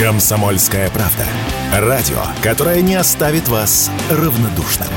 [0.00, 1.26] Комсомольская правда.
[1.78, 4.88] Радио, которое не оставит вас равнодушным.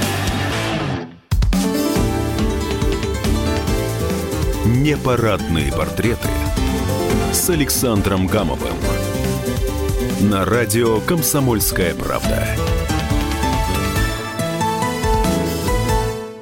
[4.65, 6.29] Непарадные портреты
[7.33, 8.77] с Александром Гамовым.
[10.21, 12.47] На радио «Комсомольская правда».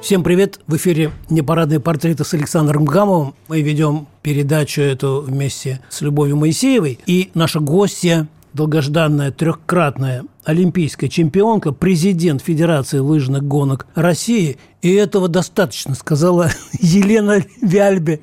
[0.00, 0.60] Всем привет!
[0.68, 3.34] В эфире «Непарадные портреты» с Александром Гамовым.
[3.48, 7.00] Мы ведем передачу эту вместе с Любовью Моисеевой.
[7.06, 14.58] И наша гостья долгожданная трехкратная олимпийская чемпионка, президент Федерации лыжных гонок России.
[14.80, 18.20] И этого достаточно, сказала Елена Вяльбе.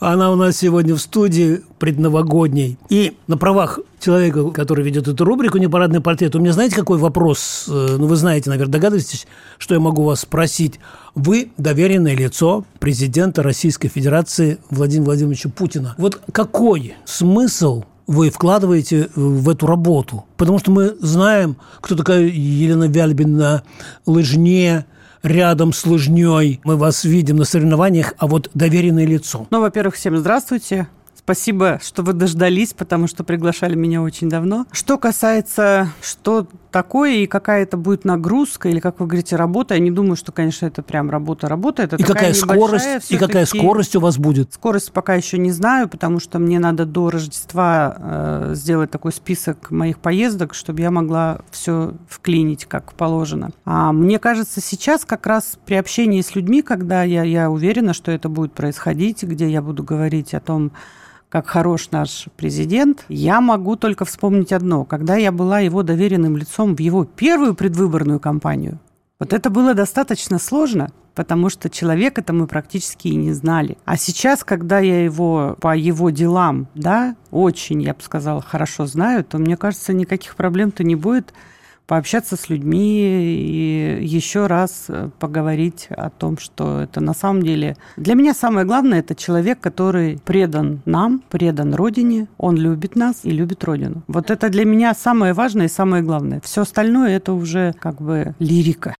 [0.00, 2.78] Она у нас сегодня в студии предновогодней.
[2.88, 7.66] И на правах человека, который ведет эту рубрику «Непарадный портрет», у меня знаете, какой вопрос?
[7.68, 10.80] Э, ну, вы знаете, наверное, догадываетесь, что я могу вас спросить.
[11.14, 15.94] Вы доверенное лицо президента Российской Федерации Владимира Владимировича Путина.
[15.98, 20.24] Вот какой смысл вы вкладываете в эту работу.
[20.36, 23.62] Потому что мы знаем, кто такая Елена Вяльбина на
[24.06, 24.86] лыжне,
[25.22, 26.60] рядом с лыжней.
[26.64, 29.46] Мы вас видим на соревнованиях, а вот доверенное лицо.
[29.50, 30.88] Ну, во-первых, всем здравствуйте.
[31.14, 34.66] Спасибо, что вы дождались, потому что приглашали меня очень давно.
[34.72, 39.80] Что касается, что такое и какая это будет нагрузка, или, как вы говорите, работа, я
[39.80, 41.82] не думаю, что, конечно, это прям работа-работа.
[41.82, 44.54] Это и какая скорость, и какая скорость у вас будет?
[44.54, 49.70] Скорость пока еще не знаю, потому что мне надо до Рождества э, сделать такой список
[49.70, 53.50] моих поездок, чтобы я могла все вклинить как положено.
[53.64, 58.10] А мне кажется, сейчас как раз при общении с людьми, когда я, я уверена, что
[58.10, 60.72] это будет происходить, где я буду говорить о том,
[61.32, 64.84] как хорош наш президент, я могу только вспомнить одно.
[64.84, 68.78] Когда я была его доверенным лицом в его первую предвыборную кампанию,
[69.18, 73.78] вот это было достаточно сложно, потому что человека-то мы практически и не знали.
[73.86, 79.24] А сейчас, когда я его по его делам, да, очень, я бы сказала, хорошо знаю,
[79.24, 81.32] то мне кажется, никаких проблем-то не будет
[81.86, 87.76] пообщаться с людьми и еще раз э, поговорить о том, что это на самом деле...
[87.96, 93.30] Для меня самое главное– это человек, который предан нам, предан Родине, он любит нас и
[93.30, 94.02] любит Родину.
[94.06, 96.40] Вот это для меня самое важное и самое главное.
[96.42, 98.94] Все остальное– это уже как бы лирика.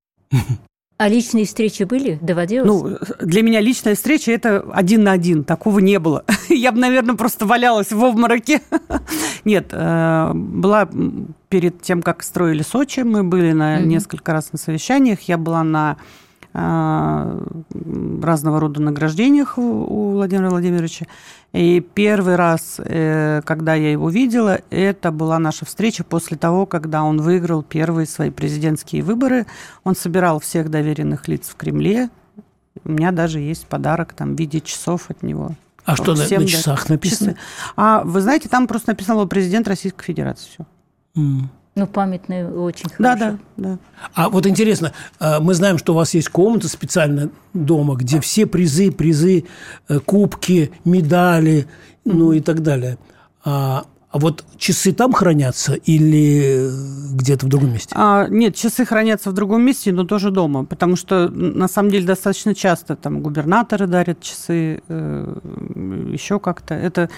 [1.02, 2.16] А личные встречи были?
[2.22, 2.68] Доводилось?
[2.68, 5.42] Ну, для меня личная встреча– это один на один.
[5.42, 6.24] Такого не было.
[6.48, 8.62] Я бы, наверное, просто валялась в обмороке.
[9.44, 10.88] Нет, э, была
[11.48, 15.22] перед тем, как строили Сочи, мы были на несколько раз на совещаниях.
[15.22, 15.96] Я была на
[16.54, 17.40] э,
[18.22, 21.06] разного рода награждениях у Владимира Владимировича.
[21.52, 27.02] И первый раз, э, когда я его видела, это была наша встреча после того, когда
[27.02, 29.46] он выиграл первые свои президентские выборы.
[29.84, 32.08] Он собирал всех доверенных лиц в Кремле.
[32.84, 35.54] У меня даже есть подарок там в виде часов от него.
[35.84, 37.32] А что на, на часах написано?
[37.32, 37.42] Часы.
[37.76, 40.48] А вы знаете, там просто написано президент Российской Федерации.
[40.48, 40.66] Все.
[41.16, 41.42] Mm.
[41.74, 42.98] Ну, памятный очень хорошо.
[42.98, 43.78] Да, да, да.
[44.12, 48.46] А вот интересно, а, мы знаем, что у вас есть комната специально дома, где все
[48.46, 49.46] призы, призы,
[49.88, 51.66] э, кубки, медали,
[52.04, 52.98] ну и так далее.
[53.42, 56.68] А, а вот часы там хранятся или
[57.14, 57.94] где-то в другом месте?
[57.96, 62.06] А, нет, часы хранятся в другом месте, но тоже дома, потому что на самом деле
[62.06, 65.38] достаточно часто там губернаторы дарят часы, э,
[66.12, 66.74] еще как-то.
[66.74, 67.08] Это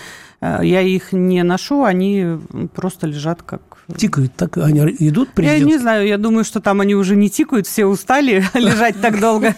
[0.41, 2.39] э, я их не ношу, они
[2.73, 5.61] просто лежат как Тикают, так они идут президент?
[5.61, 9.21] Я не знаю, я думаю, что там они уже не тикают, все устали лежать так
[9.21, 9.55] долго.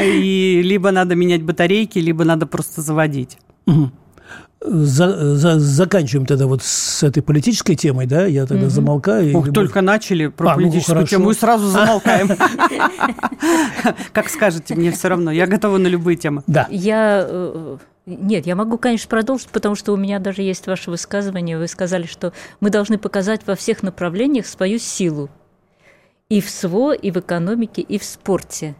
[0.00, 3.38] И либо надо менять батарейки, либо надо просто заводить.
[4.64, 8.26] За, за, заканчиваем тогда вот с этой политической темой, да?
[8.26, 8.70] Я тогда угу.
[8.70, 9.36] замолкаю.
[9.36, 12.28] Ох, только начали про а, ну, политическую ну, тему и сразу замолкаем.
[14.12, 15.32] Как скажете, мне все равно.
[15.32, 16.44] Я готова на любые темы.
[16.46, 16.68] Да.
[16.70, 21.56] Я э, нет, я могу, конечно, продолжить, потому что у меня даже есть ваше высказывание.
[21.56, 25.30] Вы сказали, что мы должны показать во всех направлениях свою силу.
[26.28, 28.74] И в СВО, и в экономике, и в спорте.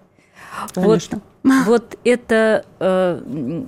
[0.74, 1.20] Конечно.
[1.44, 3.64] Вот, вот это, э,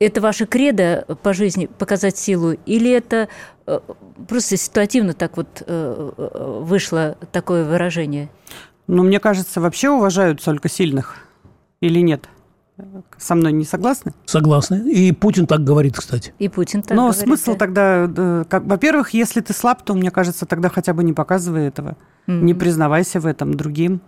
[0.00, 3.28] это ваше кредо по жизни показать силу, или это
[3.66, 3.80] э,
[4.28, 6.10] просто ситуативно так вот э,
[6.62, 8.30] вышло такое выражение?
[8.88, 11.18] Ну, мне кажется, вообще уважают только сильных
[11.80, 12.28] или нет?
[13.18, 14.12] Со мной не согласны?
[14.24, 14.90] Согласны.
[14.90, 16.32] И Путин так говорит, кстати.
[16.38, 17.22] И Путин так Но говорит.
[17.22, 17.58] смысл да.
[17.58, 21.96] тогда, как, во-первых, если ты слаб, то, мне кажется, тогда хотя бы не показывай этого.
[22.26, 22.40] Mm-hmm.
[22.40, 24.00] Не признавайся в этом другим.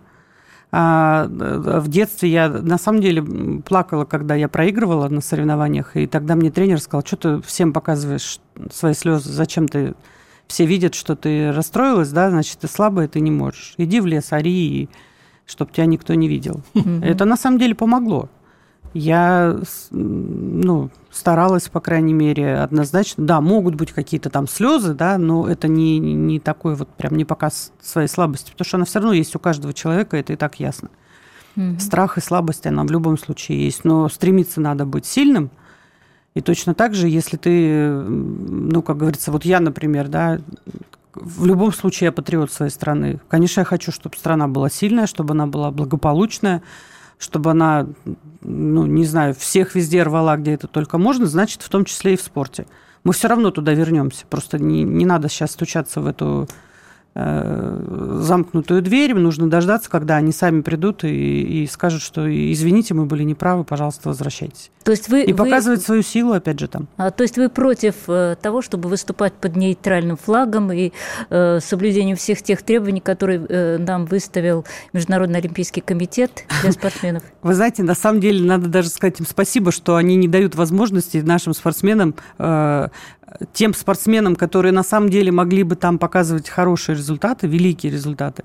[0.71, 3.23] А, в детстве я на самом деле
[3.61, 8.39] плакала, когда я проигрывала на соревнованиях, и тогда мне тренер сказал, что ты всем показываешь
[8.71, 9.93] свои слезы, зачем ты
[10.47, 13.75] все видят, что ты расстроилась, да, значит, ты слабая, ты не можешь.
[13.77, 14.89] Иди в лес, ори,
[15.45, 16.61] чтобы тебя никто не видел.
[16.73, 17.05] Mm-hmm.
[17.05, 18.29] Это на самом деле помогло.
[18.95, 19.59] Я
[19.91, 23.25] ну, старалась, по крайней мере, однозначно.
[23.25, 27.25] Да, могут быть какие-то там слезы, да, но это не, не такой вот прям не
[27.25, 30.61] показ своей слабости, потому что она все равно есть у каждого человека, это и так
[30.61, 30.89] ясно.
[31.57, 31.79] Угу.
[31.79, 33.83] Страх и слабость, она в любом случае есть.
[33.83, 35.51] Но стремиться надо быть сильным.
[36.33, 40.39] И точно так же, если ты, ну, как говорится, вот я, например, да,
[41.13, 43.19] в любом случае я патриот своей страны.
[43.27, 46.63] Конечно, я хочу, чтобы страна была сильная, чтобы она была благополучная,
[47.17, 47.87] чтобы она,
[48.41, 52.17] ну, не знаю, всех везде рвала, где это только можно, значит, в том числе и
[52.17, 52.65] в спорте.
[53.03, 54.25] Мы все равно туда вернемся.
[54.29, 56.47] Просто не, не надо сейчас стучаться в эту
[57.15, 63.23] замкнутую дверь, нужно дождаться, когда они сами придут и, и скажут, что извините, мы были
[63.23, 64.69] неправы, пожалуйста, возвращайтесь.
[64.83, 65.37] То есть вы, и вы...
[65.37, 66.87] показывать свою силу, опять же, там.
[66.97, 70.91] А, то есть вы против э, того, чтобы выступать под нейтральным флагом и
[71.29, 77.23] э, соблюдением всех тех требований, которые э, нам выставил Международный Олимпийский комитет для спортсменов?
[77.41, 81.17] Вы знаете, на самом деле надо даже сказать им спасибо, что они не дают возможности
[81.17, 82.89] нашим спортсменам э,
[83.53, 88.43] тем спортсменам, которые на самом деле могли бы там показывать хорошие результаты, великие результаты,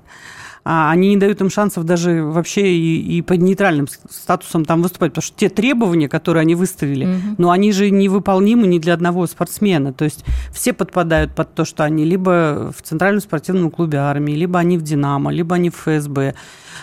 [0.64, 5.22] они не дают им шансов даже вообще и, и под нейтральным статусом там выступать, потому
[5.22, 7.20] что те требования, которые они выставили, угу.
[7.38, 9.92] Но они же невыполнимы ни для одного спортсмена.
[9.92, 14.58] То есть все подпадают под то, что они либо в Центральном спортивном клубе армии, либо
[14.58, 16.34] они в «Динамо», либо они в ФСБ.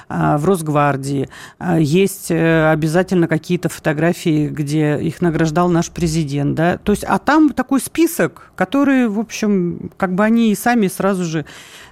[0.10, 1.30] А, в Росгвардии.
[1.60, 6.56] А, есть э, обязательно какие-то фотографии, где их награждал наш президент.
[6.56, 6.78] Да?
[6.78, 11.26] То есть, а там такой список, который, в общем, как бы они и сами сразу
[11.26, 11.46] же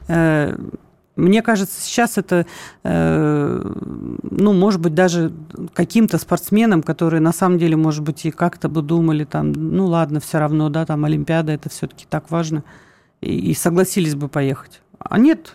[0.08, 0.58] э,
[1.15, 2.45] мне кажется, сейчас это,
[2.83, 3.71] э,
[4.23, 5.31] ну, может быть, даже
[5.73, 10.19] каким-то спортсменам, которые на самом деле, может быть, и как-то бы думали, там, ну, ладно,
[10.19, 12.63] все равно, да, там, Олимпиада, это все-таки так важно,
[13.21, 14.81] и, согласились бы поехать.
[15.00, 15.53] А нет,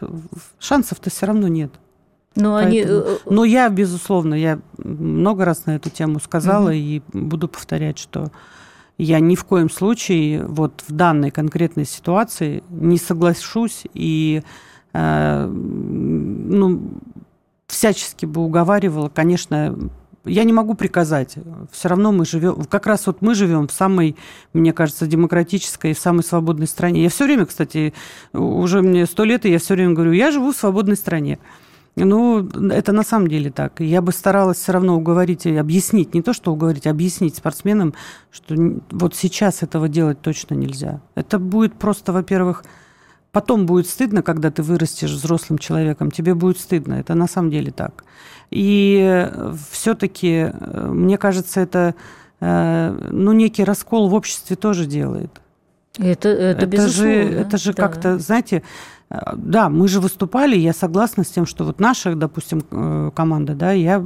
[0.58, 1.72] шансов-то все равно нет.
[2.36, 2.66] Но, Поэтому...
[2.66, 2.84] они...
[2.86, 6.74] Э, Но я, безусловно, я много раз на эту тему сказала угу.
[6.74, 8.30] и буду повторять, что
[8.96, 14.48] я ни в коем случае вот в данной конкретной ситуации не соглашусь и э,
[14.92, 16.80] ну,
[17.66, 19.76] всячески бы уговаривала, конечно,
[20.24, 21.36] я не могу приказать.
[21.70, 24.16] Все равно мы живем, как раз вот мы живем в самой,
[24.52, 27.02] мне кажется, демократической и самой свободной стране.
[27.02, 27.94] Я все время, кстати,
[28.32, 31.38] уже мне сто лет, и я все время говорю, я живу в свободной стране.
[31.96, 33.80] Ну, это на самом деле так.
[33.80, 37.94] Я бы старалась все равно уговорить и объяснить, не то что уговорить, а объяснить спортсменам,
[38.30, 38.54] что
[38.90, 41.00] вот сейчас этого делать точно нельзя.
[41.14, 42.64] Это будет просто, во-первых,
[43.32, 46.94] потом будет стыдно, когда ты вырастешь взрослым человеком, тебе будет стыдно.
[46.94, 48.04] Это на самом деле так.
[48.50, 49.28] И
[49.70, 51.94] все-таки, э, мне кажется, это
[52.40, 55.30] э, ну, некий раскол в обществе тоже делает.
[55.98, 57.82] Это, это, это же, это же да.
[57.82, 58.62] как-то, знаете,
[59.34, 63.72] да, мы же выступали, я согласна с тем, что вот наша, допустим, э, команда, да,
[63.72, 64.04] я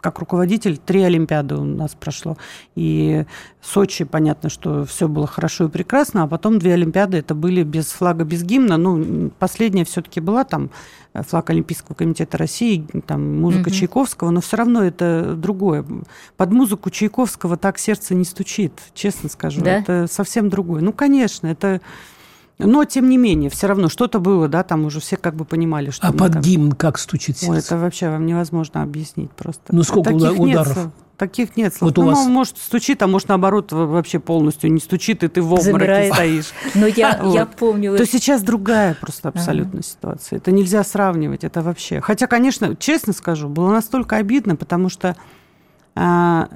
[0.00, 2.36] как руководитель три Олимпиады у нас прошло.
[2.74, 3.24] И
[3.60, 7.86] Сочи, понятно, что все было хорошо и прекрасно, а потом две Олимпиады это были без
[7.86, 8.78] флага, без гимна.
[8.78, 10.70] Ну, последняя все-таки была там
[11.12, 13.76] э, флаг Олимпийского комитета России, там музыка угу.
[13.76, 15.84] Чайковского, но все равно это другое.
[16.36, 19.60] Под музыку Чайковского так сердце не стучит, честно скажу.
[19.60, 19.72] Да?
[19.72, 20.80] Это совсем другое.
[20.80, 21.82] Ну, конечно, это
[22.66, 25.90] но, тем не менее, все равно что-то было, да, там уже все как бы понимали,
[25.90, 26.06] что...
[26.06, 26.42] А под там...
[26.42, 27.52] гимн как стучит сердце?
[27.52, 29.62] Ой, это вообще вам невозможно объяснить просто.
[29.70, 30.76] Ну, сколько таких ударов?
[30.76, 31.90] Нет, таких нет слов.
[31.90, 32.26] Вот ну, у вас...
[32.26, 36.14] может, стучит, а может, наоборот, вообще полностью не стучит, и ты в обмороке Замирает.
[36.14, 36.52] стоишь.
[36.74, 37.34] Но я, вот.
[37.34, 37.96] я помню...
[37.96, 39.82] То сейчас другая просто абсолютно ага.
[39.82, 40.38] ситуация.
[40.38, 42.00] Это нельзя сравнивать, это вообще...
[42.00, 45.16] Хотя, конечно, честно скажу, было настолько обидно, потому что
[45.94, 46.48] а,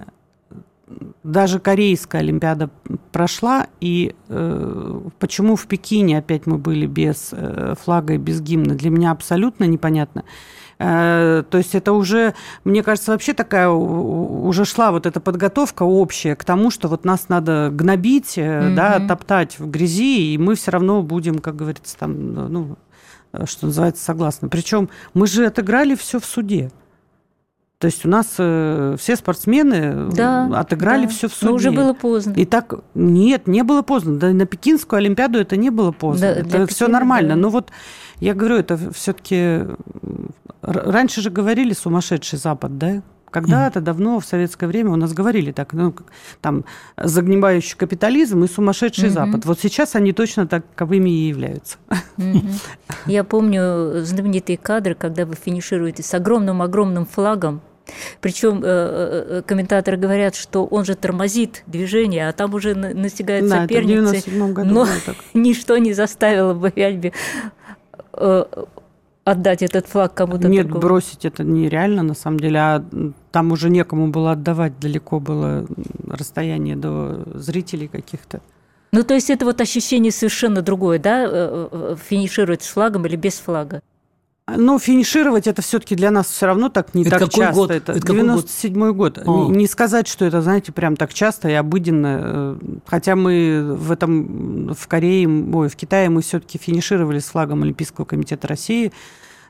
[1.23, 2.71] даже корейская Олимпиада
[3.13, 8.75] прошла, и э, почему в Пекине опять мы были без э, флага и без гимна,
[8.75, 10.25] для меня абсолютно непонятно.
[10.79, 16.37] Э, то есть это уже, мне кажется, вообще такая уже шла вот эта подготовка общая
[16.37, 18.75] к тому, что вот нас надо гнобить, mm-hmm.
[18.75, 22.77] да, топтать в грязи, и мы все равно будем, как говорится, там, ну,
[23.47, 24.49] что называется, согласны.
[24.49, 26.71] Причем мы же отыграли все в суде.
[27.85, 31.11] То есть у нас э, все спортсмены да, отыграли да.
[31.11, 31.51] все в суде.
[31.51, 32.33] Но уже было поздно.
[32.33, 34.17] И так нет, не было поздно.
[34.17, 36.33] Да, на Пекинскую Олимпиаду это не было поздно.
[36.33, 37.35] Да, это все нормально.
[37.35, 37.37] Да.
[37.37, 37.71] Но вот
[38.21, 39.67] я говорю, это все-таки
[40.63, 43.03] раньше же говорили сумасшедший Запад, да?
[43.31, 45.95] Когда-то давно, в советское время, у нас говорили так, ну,
[46.41, 46.65] там,
[46.97, 49.15] загнивающий капитализм и сумасшедший угу.
[49.15, 49.45] Запад.
[49.45, 51.77] Вот сейчас они точно таковыми и являются.
[52.17, 52.41] Угу.
[53.07, 57.61] Я помню знаменитые кадры, когда вы финишируете с огромным-огромным флагом
[58.21, 63.63] причем э, э, комментаторы говорят, что он же тормозит движение, а там уже настигает да,
[63.63, 64.31] соперницы.
[64.53, 64.89] году но
[65.35, 67.13] ничто не заставило бы Вяльби
[68.13, 68.45] э,
[69.25, 70.83] отдать этот флаг кому-то Нет, другому?
[70.83, 72.59] бросить это нереально, на самом деле.
[72.59, 72.85] А
[73.33, 75.67] там уже некому было отдавать, далеко было
[76.07, 78.41] расстояние до зрителей каких-то.
[78.93, 83.17] Ну, то есть это вот ощущение совершенно другое, да, э, э, финишировать с флагом или
[83.17, 83.83] без флага?
[84.47, 87.55] Но финишировать это все-таки для нас все равно так не Это так какой часто.
[87.55, 87.71] год?
[87.71, 88.27] Это Это какой год?
[88.27, 89.27] 97 год.
[89.27, 92.19] Не, не сказать, что это, знаете, прям так часто и обыденно.
[92.23, 97.63] э, Хотя мы в этом в Корее, ой, в Китае мы все-таки финишировали с флагом
[97.63, 98.93] Олимпийского комитета России.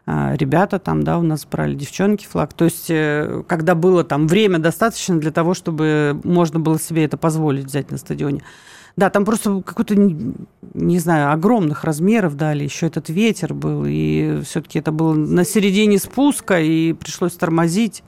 [0.07, 2.53] А, Ребята там, да, у нас брали девчонки флаг.
[2.53, 7.17] То есть, э, когда было там время достаточно для того, чтобы можно было себе это
[7.17, 8.43] позволить взять на стадионе.
[8.97, 14.79] Да, там просто какой-то, не, знаю, огромных размеров дали, еще этот ветер был, и все-таки
[14.79, 18.05] это было на середине спуска, и пришлось тормозить.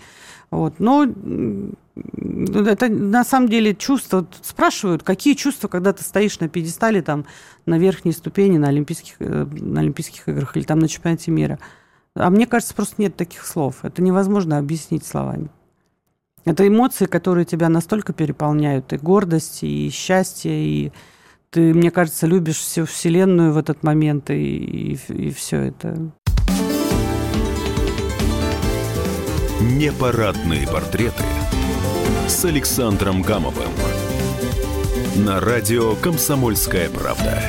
[0.50, 0.75] Вот.
[0.78, 4.26] Но это на самом деле чувство.
[4.43, 7.26] Спрашивают, какие чувства, когда ты стоишь на пьедестале там,
[7.64, 11.59] на верхней ступени на Олимпийских, э, на Олимпийских играх или там на чемпионате мира.
[12.14, 13.85] А мне кажется, просто нет таких слов.
[13.85, 15.49] Это невозможно объяснить словами.
[16.47, 20.93] Это эмоции, которые тебя настолько переполняют, и гордость, и счастье, и
[21.50, 26.12] ты, мне кажется, любишь всю Вселенную в этот момент, и, и, и все это.
[29.61, 31.25] Непарадные портреты
[32.29, 33.73] с Александром Гамовым.
[35.17, 37.43] На радио «Комсомольская правда».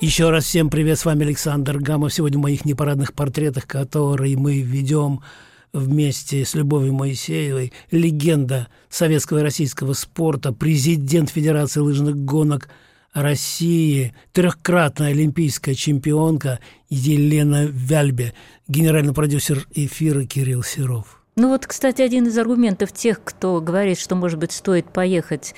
[0.00, 2.14] Еще раз всем привет, с вами Александр Гамов.
[2.14, 5.20] Сегодня в моих непарадных портретах, которые мы ведем
[5.74, 12.70] вместе с Любовью Моисеевой, легенда советского и российского спорта, президент Федерации лыжных гонок
[13.12, 18.32] России, трехкратная олимпийская чемпионка Елена Вяльбе,
[18.68, 21.20] генеральный продюсер эфира Кирилл Серов.
[21.36, 25.54] Ну вот, кстати, один из аргументов тех, кто говорит, что, может быть, стоит поехать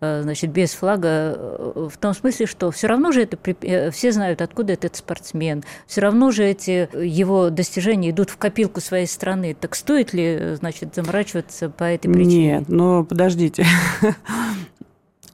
[0.00, 4.42] значит, без флага, э, в том смысле, что все равно же это э, все знают,
[4.42, 9.56] откуда этот спортсмен, все равно же эти э, его достижения идут в копилку своей страны.
[9.58, 12.52] Так стоит ли, э, значит, заморачиваться по этой причине?
[12.58, 13.66] Нет, но подождите.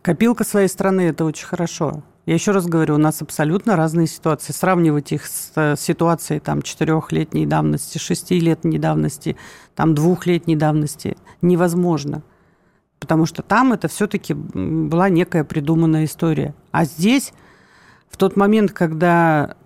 [0.03, 2.03] Копилка своей страны– это очень хорошо.
[2.27, 4.53] Я еще раз говорю, у нас абсолютно разные ситуации.
[4.53, 9.37] Сравнивать их с э, ситуацией там, четырехлетней давности, шестилетней давности,
[9.75, 12.23] там, двухлетней давности невозможно.
[13.05, 16.55] Потому что там это все-таки была некая придуманная история.
[16.71, 17.35] А здесь,
[18.09, 19.57] в тот момент, когда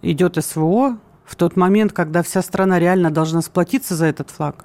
[0.00, 4.64] идет СВО, в тот момент, когда вся страна реально должна сплотиться за этот флаг,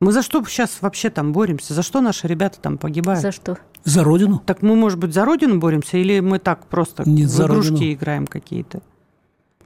[0.00, 1.74] мы за что сейчас вообще там боремся?
[1.74, 3.22] За что наши ребята там погибают?
[3.22, 3.58] За что?
[3.82, 4.40] За родину?
[4.46, 7.72] Так мы, может быть, за Родину боремся, или мы так просто Нет, в за игрушки
[7.72, 7.92] Родину.
[7.92, 8.82] играем какие-то?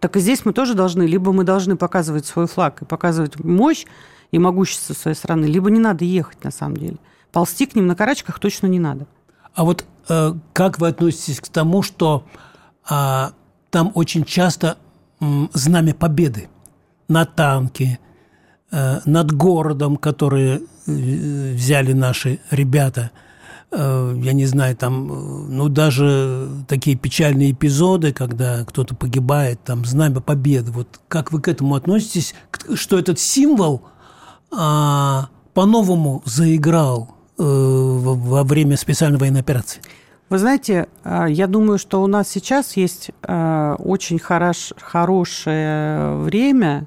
[0.00, 3.84] Так и здесь мы тоже должны, либо мы должны показывать свой флаг и показывать мощь
[4.30, 6.96] и могущество своей страны, либо не надо ехать на самом деле.
[7.36, 9.06] Ползти к ним на карачках точно не надо.
[9.54, 12.24] А вот э, как вы относитесь к тому, что
[12.88, 13.32] а,
[13.70, 14.78] там очень часто
[15.20, 16.48] м, знамя победы
[17.08, 17.98] на танке,
[18.70, 23.10] э, над городом, которые э, взяли наши ребята,
[23.70, 25.14] Э, я не знаю, там, э,
[25.48, 30.70] ну, даже такие печальные эпизоды, когда кто-то погибает, там, знамя победы.
[30.70, 32.34] Вот как вы к этому относитесь,
[32.74, 33.82] что этот символ
[34.50, 39.80] а, по-новому заиграл э, во во время специальной военной операции?
[40.28, 46.86] Вы знаете, а, я думаю, что у нас сейчас есть а, очень хорош, хорошее время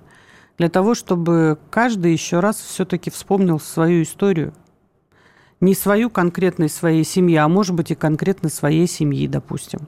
[0.58, 4.54] для того, чтобы каждый еще раз все-таки вспомнил свою историю.
[5.62, 9.88] Не свою конкретной своей семьи, а может быть и конкретно своей семьи, допустим.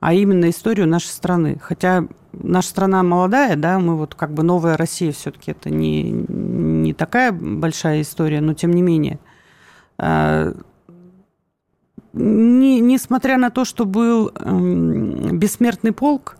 [0.00, 1.58] А именно историю нашей страны.
[1.62, 6.92] Хотя наша страна молодая, да, мы вот как бы новая Россия все-таки это не, не
[6.92, 9.20] такая большая история, но тем не менее.
[9.98, 10.52] А,
[12.12, 16.36] не, несмотря на то, что был эм, бессмертный полк,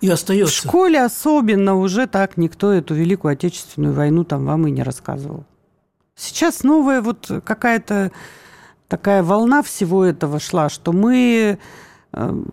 [0.00, 0.54] И в остается.
[0.54, 5.44] школе особенно уже так никто эту Великую Отечественную войну там вам и не рассказывал.
[6.14, 8.12] Сейчас новая вот какая-то
[8.88, 11.58] такая волна всего этого шла, что мы,
[12.12, 12.46] эм,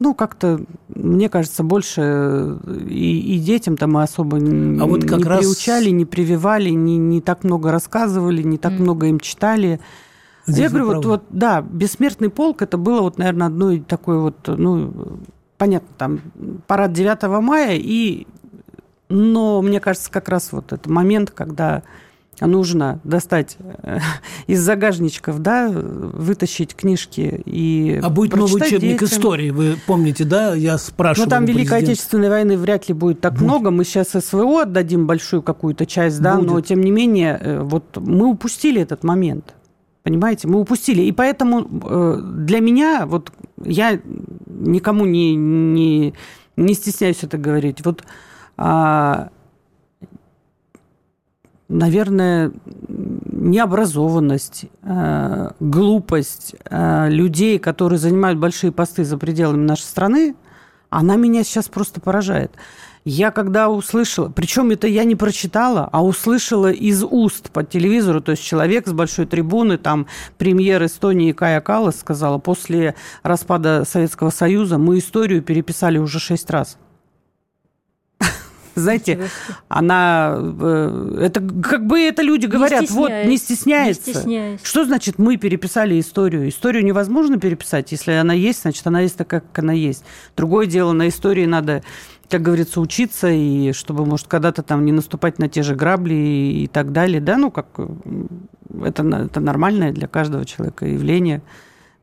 [0.00, 5.40] ну, как-то, мне кажется, больше и, и детям-то мы особо А вот как не раз-
[5.40, 8.82] приучали, не прививали, не, не так много рассказывали, не так Мгм.
[8.82, 9.78] много им читали.
[10.46, 14.18] Здесь Я говорю, вот, вот, да, «Бессмертный полк» это было, вот, наверное, одно и такое
[14.18, 15.20] вот, ну,
[15.58, 16.20] понятно, там,
[16.66, 18.26] парад 9 мая, и,
[19.10, 21.82] но мне кажется, как раз вот этот момент, когда
[22.46, 23.98] нужно достать э,
[24.46, 29.06] из загажничков, да, вытащить книжки и А будет новый учебник детям.
[29.08, 30.54] истории, вы помните, да?
[30.54, 31.26] Я спрашивал.
[31.26, 31.92] Ну, там Великой президента.
[31.92, 33.42] Отечественной войны вряд ли будет так Будет.
[33.44, 33.70] много.
[33.70, 36.66] Мы сейчас СВО отдадим большую какую-то часть, да, но Будет.
[36.66, 39.54] тем не менее, э, вот мы упустили этот момент.
[40.02, 41.02] Понимаете, мы упустили.
[41.02, 43.32] И поэтому э, для меня, вот
[43.62, 44.00] я
[44.46, 46.14] никому не, не,
[46.56, 47.84] не стесняюсь это говорить.
[47.84, 48.04] Вот,
[48.56, 49.28] а,
[51.70, 52.52] наверное,
[52.88, 60.34] необразованность, а, глупость а, людей, которые занимают большие посты за пределами нашей страны,
[60.90, 62.50] она меня сейчас просто поражает.
[63.04, 68.32] Я когда услышала, причем это я не прочитала, а услышала из уст по телевизору, то
[68.32, 74.76] есть человек с большой трибуны, там премьер Эстонии Кая Калас сказала, после распада Советского Союза
[74.76, 76.76] мы историю переписали уже шесть раз.
[78.74, 79.28] Знаете,
[79.68, 80.36] она...
[80.38, 84.26] Э, это как бы это люди говорят, не вот, не стесняется.
[84.26, 86.48] Не Что значит мы переписали историю?
[86.48, 87.92] Историю невозможно переписать.
[87.92, 90.04] Если она есть, значит, она есть такая, как она есть.
[90.36, 91.82] Другое дело, на истории надо
[92.30, 96.70] как говорится, учиться, и чтобы, может, когда-то там не наступать на те же грабли и
[96.72, 97.66] так далее, да, ну, как
[98.84, 101.42] это, это нормальное для каждого человека явление.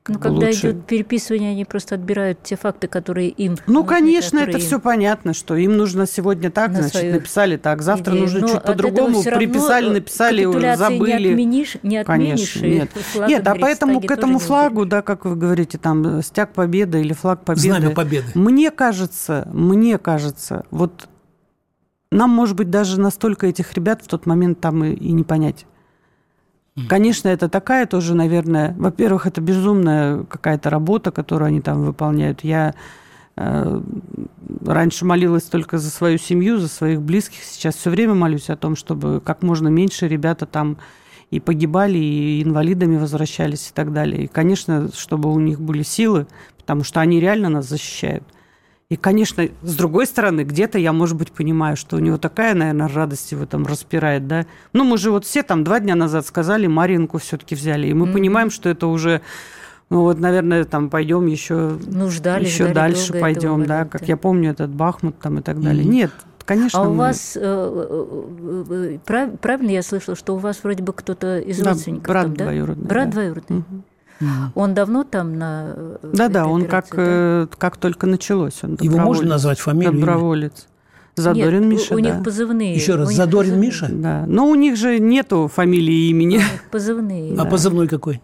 [0.07, 0.71] Ну, когда лучше.
[0.71, 3.57] идет переписывание, они просто отбирают те факты, которые им.
[3.67, 4.59] Ну, нужны, конечно, это им...
[4.59, 8.23] все понятно, что им нужно сегодня так, на значит, написали так, завтра идею.
[8.23, 11.27] нужно чуть по-другому, приписали, написали, забыли.
[11.27, 12.89] Не отменишь, не отменишь конечно, нет.
[13.27, 17.43] Нет, а поэтому к этому флагу, да, как вы говорите, там стяг победы или флаг
[17.43, 17.67] победы.
[17.67, 18.27] Знамя победы.
[18.35, 21.07] Мне кажется, мне кажется, вот
[22.11, 25.65] нам, может быть, даже настолько этих ребят в тот момент там и, и не понять.
[26.88, 32.43] Конечно, это такая тоже, наверное, во-первых, это безумная какая-то работа, которую они там выполняют.
[32.43, 32.75] Я
[33.36, 33.81] э,
[34.63, 38.75] раньше молилась только за свою семью, за своих близких, сейчас все время молюсь о том,
[38.75, 40.77] чтобы как можно меньше ребята там
[41.31, 44.25] и погибали, и инвалидами возвращались и так далее.
[44.25, 48.24] И, конечно, чтобы у них были силы, потому что они реально нас защищают.
[48.89, 52.88] И, конечно, с другой стороны, где-то я, может быть, понимаю, что у него такая, наверное,
[52.88, 54.46] радость его там распирает, да.
[54.72, 58.08] Ну, мы же вот все там два дня назад сказали, Маринку все-таки взяли, и мы
[58.08, 58.13] mm-hmm.
[58.13, 59.22] понимаем, что это уже
[59.89, 64.15] ну вот, наверное, там пойдем еще, ну, ждали, еще ждали дальше пойдем, да, как я
[64.15, 65.84] помню этот Бахмут там и так далее.
[65.84, 65.89] Mm-hmm.
[65.89, 66.12] Нет,
[66.46, 66.79] конечно.
[66.79, 66.98] А у мы...
[66.98, 71.72] вас э, э, э, правильно я слышала, что у вас вроде бы кто-то из да,
[71.72, 72.44] родственников брат там, да?
[72.46, 72.86] двоюродный.
[72.86, 73.12] Брат да.
[73.12, 73.58] двоюродный.
[73.58, 73.84] Угу.
[74.55, 76.95] Он давно там на Да-да, он как, да?
[76.97, 78.63] Э, как только началось.
[78.63, 79.99] Он Его можно назвать фамилией?
[79.99, 80.67] Доброволец.
[81.15, 82.10] Задорин Нет, Миша, у, у да.
[82.12, 82.75] них позывные.
[82.75, 83.67] Еще раз, Задорин позывные.
[83.67, 83.88] Миша?
[83.89, 84.25] Да.
[84.27, 86.38] Но у них же нету фамилии и имени.
[86.38, 87.34] У них позывные.
[87.34, 87.45] А да.
[87.45, 88.21] позывной какой?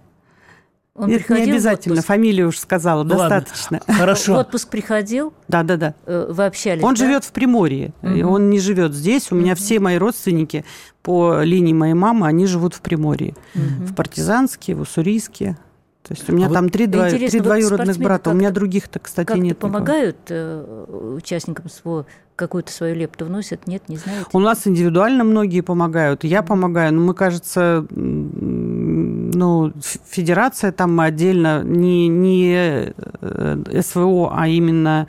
[0.95, 3.79] Он Нет, не обязательно, фамилию уж сказала, ну, достаточно.
[3.79, 3.93] Ладно.
[3.99, 4.35] Хорошо.
[4.35, 5.33] В отпуск приходил?
[5.47, 5.95] Да, да, да.
[6.05, 6.83] Э, вы общались?
[6.83, 7.03] Он да?
[7.03, 8.27] живет в Приморье, угу.
[8.27, 9.31] он не живет здесь.
[9.31, 9.43] У угу.
[9.43, 10.65] меня все мои родственники
[11.01, 13.85] по линии моей мамы, они живут в Приморье, угу.
[13.85, 15.57] в Партизанске, в Уссурийске.
[16.03, 19.25] То есть у меня а там три, два, три двоюродных брата, у меня других-то, кстати,
[19.25, 19.57] как нет.
[19.57, 23.67] помогают э, участникам СВО какую-то свою лепту вносят?
[23.67, 24.25] Нет, не знаете?
[24.33, 26.25] У нас индивидуально многие помогают.
[26.25, 29.71] Я помогаю, но мы, кажется, ну,
[30.05, 35.07] федерация там мы отдельно не, не э, СВО, а именно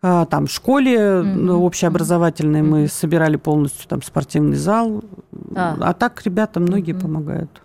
[0.00, 1.50] а, там в школе mm-hmm.
[1.50, 2.82] общеобразовательной mm-hmm.
[2.82, 5.04] мы собирали полностью там спортивный зал.
[5.54, 7.00] А, а так ребята многие mm-hmm.
[7.00, 7.62] помогают.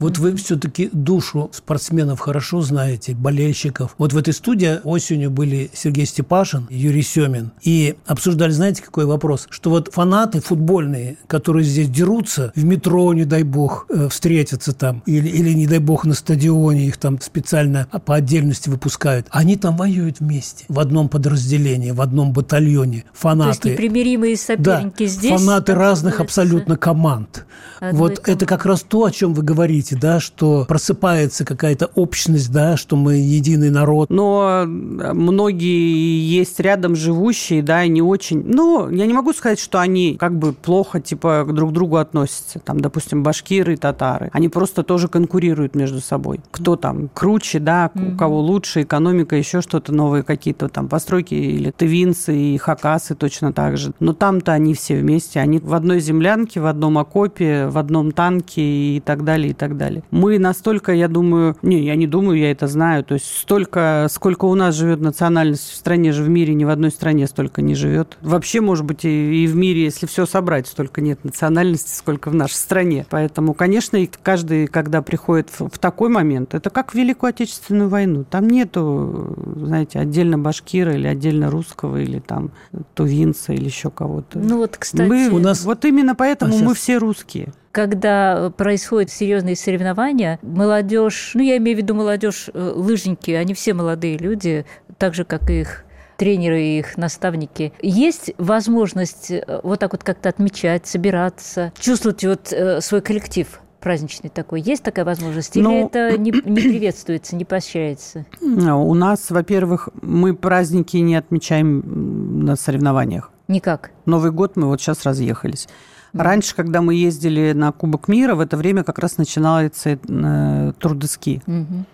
[0.00, 3.94] Вот вы все-таки душу спортсменов хорошо знаете, болельщиков.
[3.98, 7.52] Вот в этой студии осенью были Сергей Степашин Юрий Семин.
[7.62, 9.46] И обсуждали, знаете, какой вопрос?
[9.50, 15.02] Что вот фанаты футбольные, которые здесь дерутся, в метро, не дай бог, э, встретятся там,
[15.04, 19.76] или, или не дай бог, на стадионе их там специально по отдельности выпускают, они там
[19.76, 23.04] воюют вместе, в одном подразделении, в одном батальоне.
[23.12, 23.60] Фанаты.
[23.60, 25.40] То есть непримиримые соперники да, здесь?
[25.40, 27.44] фанаты разных абсолютно команд.
[27.80, 28.32] вот команды.
[28.32, 32.76] это как раз то, о чем вы говорите говорите, да, что просыпается какая-то общность, да,
[32.76, 34.10] что мы единый народ.
[34.10, 38.42] Но многие есть рядом живущие, да, не очень.
[38.44, 42.58] Ну, я не могу сказать, что они как бы плохо, типа, друг к другу относятся.
[42.60, 44.30] Там, допустим, башкиры и татары.
[44.32, 46.40] Они просто тоже конкурируют между собой.
[46.50, 51.70] Кто там круче, да, у кого лучше экономика, еще что-то новые какие-то там постройки или
[51.70, 53.92] тывинцы и хакасы точно так же.
[54.00, 55.40] Но там-то они все вместе.
[55.40, 59.76] Они в одной землянке, в одном окопе, в одном танке и так далее, и так
[59.76, 60.02] далее далее.
[60.10, 64.44] Мы настолько, я думаю, не, я не думаю, я это знаю, то есть столько, сколько
[64.44, 67.74] у нас живет национальность в стране же в мире, ни в одной стране столько не
[67.74, 68.18] живет.
[68.20, 72.34] Вообще, может быть, и, и в мире, если все собрать, столько нет национальности, сколько в
[72.34, 73.06] нашей стране.
[73.08, 78.24] Поэтому, конечно, каждый, когда приходит в, в такой момент, это как в Великую Отечественную войну.
[78.28, 82.50] Там нету, знаете, отдельно башкира или отдельно русского, или там
[82.94, 84.38] тувинца, или еще кого-то.
[84.38, 85.08] Ну вот, кстати...
[85.08, 85.64] Мы, у нас...
[85.64, 86.68] Вот именно поэтому а сейчас...
[86.68, 92.72] мы все русские когда происходят серьезные соревнования, молодежь, ну я имею в виду молодежь, э,
[92.74, 94.66] лыжники, они все молодые люди,
[94.98, 95.84] так же как и их
[96.16, 97.72] тренеры и их наставники.
[97.80, 103.60] Есть возможность э, вот так вот как-то отмечать, собираться, чувствовать вот э, свой коллектив?
[103.80, 104.60] праздничный такой.
[104.60, 105.56] Есть такая возможность?
[105.56, 108.26] Или Ну, это не, не приветствуется, не поощряется?
[108.42, 113.30] У нас, во-первых, мы праздники не отмечаем на соревнованиях.
[113.48, 113.90] Никак.
[114.04, 115.66] Новый год мы вот сейчас разъехались.
[116.12, 121.42] Раньше, когда мы ездили на Кубок мира, в это время как раз начинаются э, трудоски.
[121.46, 121.86] Мгм.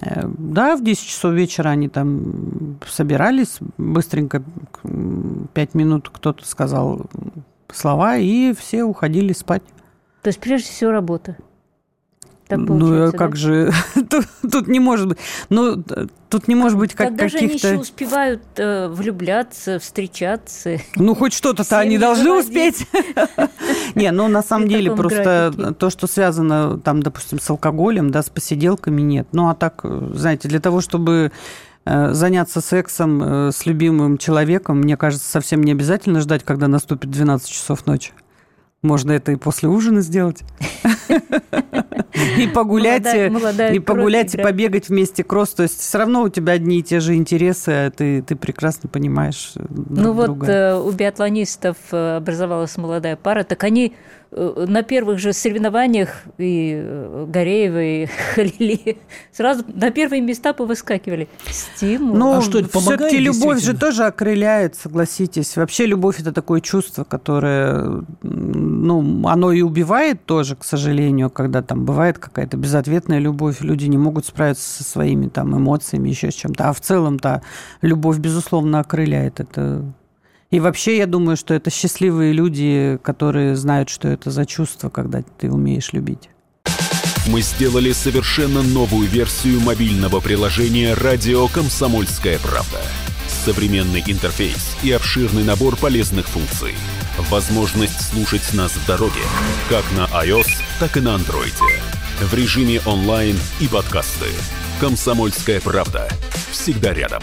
[0.00, 4.42] Э, Да, в 10 часов вечера они там собирались, быстренько,
[4.84, 7.06] м, пять минут кто-то сказал
[7.72, 9.62] слова, и все уходили спать.
[10.22, 11.36] То есть, прежде всего, работа.
[12.48, 13.36] Так ну, а как да?
[13.36, 13.72] же,
[14.10, 15.82] тут, тут не может быть, ну,
[16.28, 20.78] тут не может быть как Когда же они еще каких-то, успевают э, влюбляться, встречаться?
[20.96, 22.86] ну, хоть что-то-то они должны успеть.
[23.94, 25.74] Не, ну, на самом деле, просто графике.
[25.74, 29.28] то, что связано, там, допустим, с алкоголем, да, с посиделками, нет.
[29.32, 31.32] Ну, а так, знаете, для того, чтобы
[31.84, 37.10] э, заняться сексом э, с любимым человеком, мне кажется, совсем не обязательно ждать, когда наступит
[37.10, 38.12] 12 часов ночи.
[38.82, 40.42] Можно это и после ужина сделать.
[42.38, 45.50] И погулять, Молодая- молодая и погулять, и побегать вместе кросс.
[45.50, 48.88] То есть все равно у тебя одни и те же интересы, а ты, ты прекрасно
[48.88, 50.46] понимаешь э, друг Ну вот друга.
[50.52, 53.94] э, у биатлонистов э, образовалась молодая пара, так они
[54.34, 58.98] на первых же соревнованиях и э, Гореева, и Халили
[59.30, 61.28] сразу на первые места повыскакивали.
[61.50, 62.16] Стимул.
[62.16, 65.56] Ну, А что, это помогает все-таки любовь же тоже окрыляет, согласитесь.
[65.56, 71.84] Вообще любовь это такое чувство, которое, ну, оно и убивает тоже, к сожалению, когда там
[71.84, 76.70] бывает какая-то безответная любовь, люди не могут справиться со своими там эмоциями, еще с чем-то.
[76.70, 77.42] А в целом-то
[77.82, 79.84] любовь, безусловно, окрыляет это.
[80.52, 85.22] И вообще, я думаю, что это счастливые люди, которые знают, что это за чувство, когда
[85.38, 86.28] ты умеешь любить.
[87.26, 92.82] Мы сделали совершенно новую версию мобильного приложения «Радио Комсомольская правда».
[93.28, 96.74] Современный интерфейс и обширный набор полезных функций.
[97.30, 99.22] Возможность слушать нас в дороге,
[99.70, 101.54] как на iOS, так и на Android.
[102.20, 104.26] В режиме онлайн и подкасты.
[104.80, 106.08] «Комсомольская правда».
[106.50, 107.22] Всегда рядом.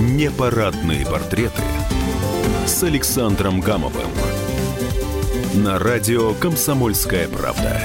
[0.00, 1.60] Непарадные портреты
[2.66, 4.06] с Александром Гамовым.
[5.56, 7.80] На радио «Комсомольская правда».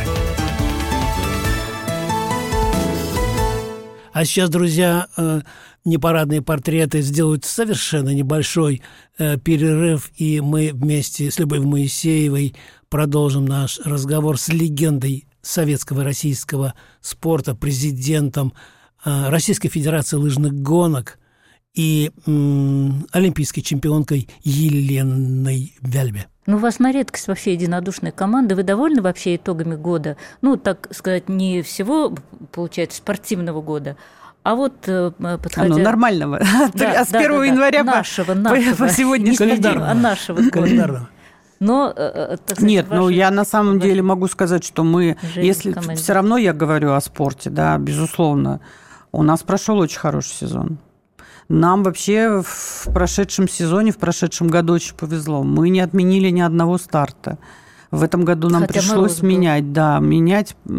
[4.12, 5.42] А сейчас, друзья, э,
[5.86, 8.84] непарадные портреты сделают совершенно небольшой
[9.18, 12.54] э, перерыв, и мы вместе с Любовью Моисеевой
[12.90, 18.54] продолжим наш разговор с легендой советского и российского спорта, президентом
[19.04, 21.18] э, Российской Федерации лыжных гонок
[21.74, 26.28] и м, олимпийской чемпионкой Еленой Вяльбе.
[26.46, 28.56] Ну, у вас на редкость вообще единодушная команда.
[28.56, 30.18] Вы довольны вообще итогами года?
[30.42, 32.14] Ну, так сказать, не всего,
[32.52, 33.96] получается, спортивного года,
[34.44, 35.70] а вот э, подходя...
[35.70, 36.40] ну, нормального.
[36.74, 37.46] Да, а с да, 1 да, да.
[37.46, 38.76] января по- нашего, по, нашего.
[38.76, 39.78] по сегодняшний день.
[39.78, 40.50] а нашего.
[40.50, 41.10] Календарного.
[41.62, 44.84] Но, э, э, так сказать, Нет, ну я на самом ваши- деле могу сказать, что
[44.84, 45.96] мы, Жизнь если команде.
[45.96, 48.60] все равно я говорю о спорте, да, безусловно,
[49.14, 50.78] у нас прошел очень хороший сезон.
[51.50, 55.44] Нам вообще в прошедшем сезоне, в прошедшем году очень повезло.
[55.44, 57.38] Мы не отменили ни одного старта.
[57.94, 59.28] В этом году нам Хотя пришлось мороз был.
[59.30, 60.56] менять, да, менять.
[60.68, 60.70] э,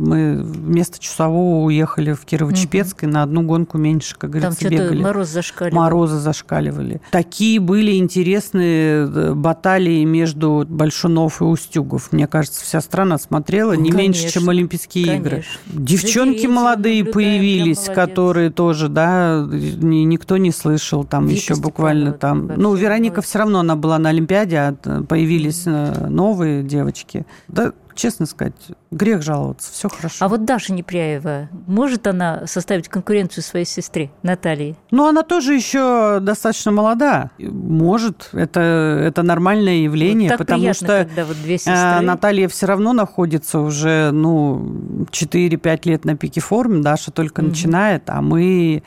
[0.00, 4.74] Мы вместо часового уехали в Кирово-Чепецк и на одну гонку меньше, как Там говорится, что-то
[4.84, 5.02] бегали.
[5.02, 5.82] мороз зашкаливал.
[5.82, 7.00] Морозы зашкаливали.
[7.10, 12.12] Такие были интересные э, баталии между Большунов и Устюгов.
[12.12, 15.30] Мне кажется, вся страна смотрела не меньше, Конечно, чем Олимпийские игры.
[15.30, 15.52] конечно.
[15.66, 21.02] Девчонки За Терезиным молодые появились, которые тоже, да, ни- никто не слышал.
[21.04, 22.50] Там Вика еще буквально там.
[22.56, 27.26] Ну, Вероника все равно она была на Олимпиаде, а т- появились э, новые девочки.
[27.48, 28.54] Да, честно сказать,
[28.90, 30.24] грех жаловаться, все хорошо.
[30.24, 34.76] А вот Даша Непряева, может она составить конкуренцию своей сестре Наталье?
[34.90, 37.30] Ну, она тоже еще достаточно молода.
[37.38, 42.00] Может, это, это нормальное явление, Вот так потому приятно, что когда вот две э, сестры.
[42.00, 47.50] Наталья все равно находится уже, ну, 4-5 лет на пике формы, Даша только Мгм.
[47.50, 48.82] начинает, а мы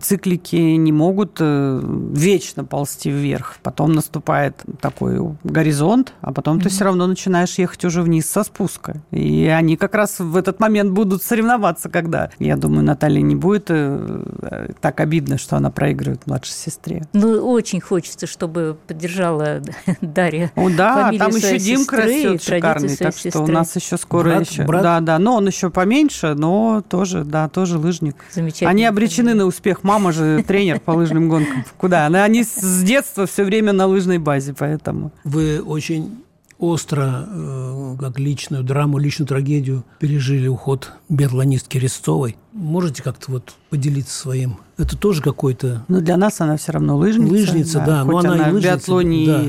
[0.00, 1.80] циклики не могут э,
[2.12, 3.56] вечно ползти вверх.
[3.62, 6.70] Потом наступает такой горизонт, а потом ты Мгм.
[6.70, 9.02] все равно начинаешь ехать уже вниз со спуска.
[9.10, 13.66] И они как раз в этот момент будут соревноваться, когда, я думаю, Наталья не будет
[13.70, 17.02] э, э, так обидно, что она проигрывает младшей сестре.
[17.12, 19.60] Ну, очень хочется, чтобы поддержала
[20.00, 20.50] Дарья.
[20.56, 23.52] О, да, фамилию там еще Димка сестры и растет шикарный, своей так что у сестры.
[23.54, 24.62] нас еще скоро Брат, еще.
[24.64, 24.82] брат?
[24.82, 28.16] Да, да, но он еще поменьше, но тоже, да, тоже лыжник.
[28.32, 28.70] Замечательно.
[28.70, 29.65] Они обречены на успех.
[29.82, 31.64] Мама же тренер по лыжным гонкам.
[31.76, 32.06] Куда?
[32.06, 35.12] Она- Они с детства все время на лыжной базе, поэтому.
[35.24, 36.22] Вы очень
[36.58, 42.36] остро, э, как личную драму, личную трагедию пережили уход биатлонистки Рестовой.
[42.52, 44.58] Можете как-то вот поделиться своим?
[44.78, 45.84] Это тоже какой-то...
[45.88, 47.30] Ну, для нас она все равно лыжница.
[47.32, 49.42] Лыжница, да, но Хоть она и она в лыжница, биатлоне да.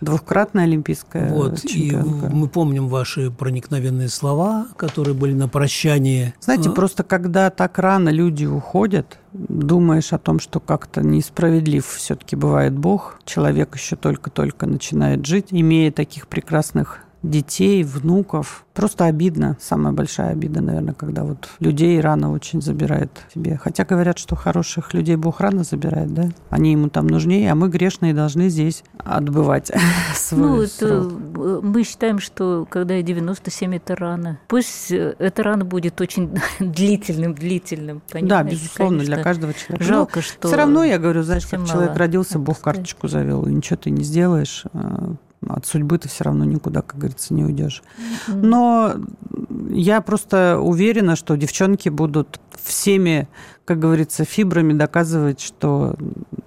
[0.00, 2.26] Двухкратная олимпийская вот, чемпионка.
[2.26, 6.34] И мы помним ваши проникновенные слова, которые были на прощание.
[6.40, 6.72] Знаете, а...
[6.72, 13.20] просто когда так рано люди уходят, думаешь о том, что как-то несправедлив все-таки бывает Бог.
[13.24, 18.64] Человек еще только-только начинает жить, имея таких прекрасных детей, внуков.
[18.74, 19.56] Просто обидно.
[19.60, 23.58] Самая большая обида, наверное, когда вот людей рано очень забирает себе.
[23.62, 26.30] Хотя говорят, что хороших людей Бог рано забирает, да?
[26.48, 29.70] Они ему там нужнее, а мы грешные должны здесь отбывать
[30.14, 34.38] свой Ну, это, э, мы считаем, что когда 97, это рано.
[34.48, 38.02] Пусть э, это рано будет очень длительным, длительным.
[38.12, 39.14] Да, безусловно, конечно.
[39.14, 39.84] для каждого человека.
[39.84, 40.48] Жалко, Но что...
[40.48, 44.04] Все равно, я говорю, знаешь, как человек родился, Бог карточку завел, и ничего ты не
[44.04, 47.82] сделаешь а от судьбы ты все равно никуда, как говорится, не уйдешь.
[48.28, 48.94] Но
[49.70, 53.28] я просто уверена, что девчонки будут всеми,
[53.64, 55.96] как говорится, фибрами доказывать, что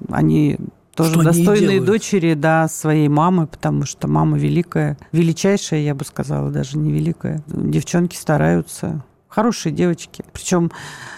[0.10, 0.58] они
[0.96, 6.52] тоже что достойные дочери, да, своей мамы, потому что мама великая, величайшая, я бы сказала,
[6.52, 7.42] даже не великая.
[7.48, 10.24] Девчонки стараются, хорошие девочки.
[10.32, 10.72] Причем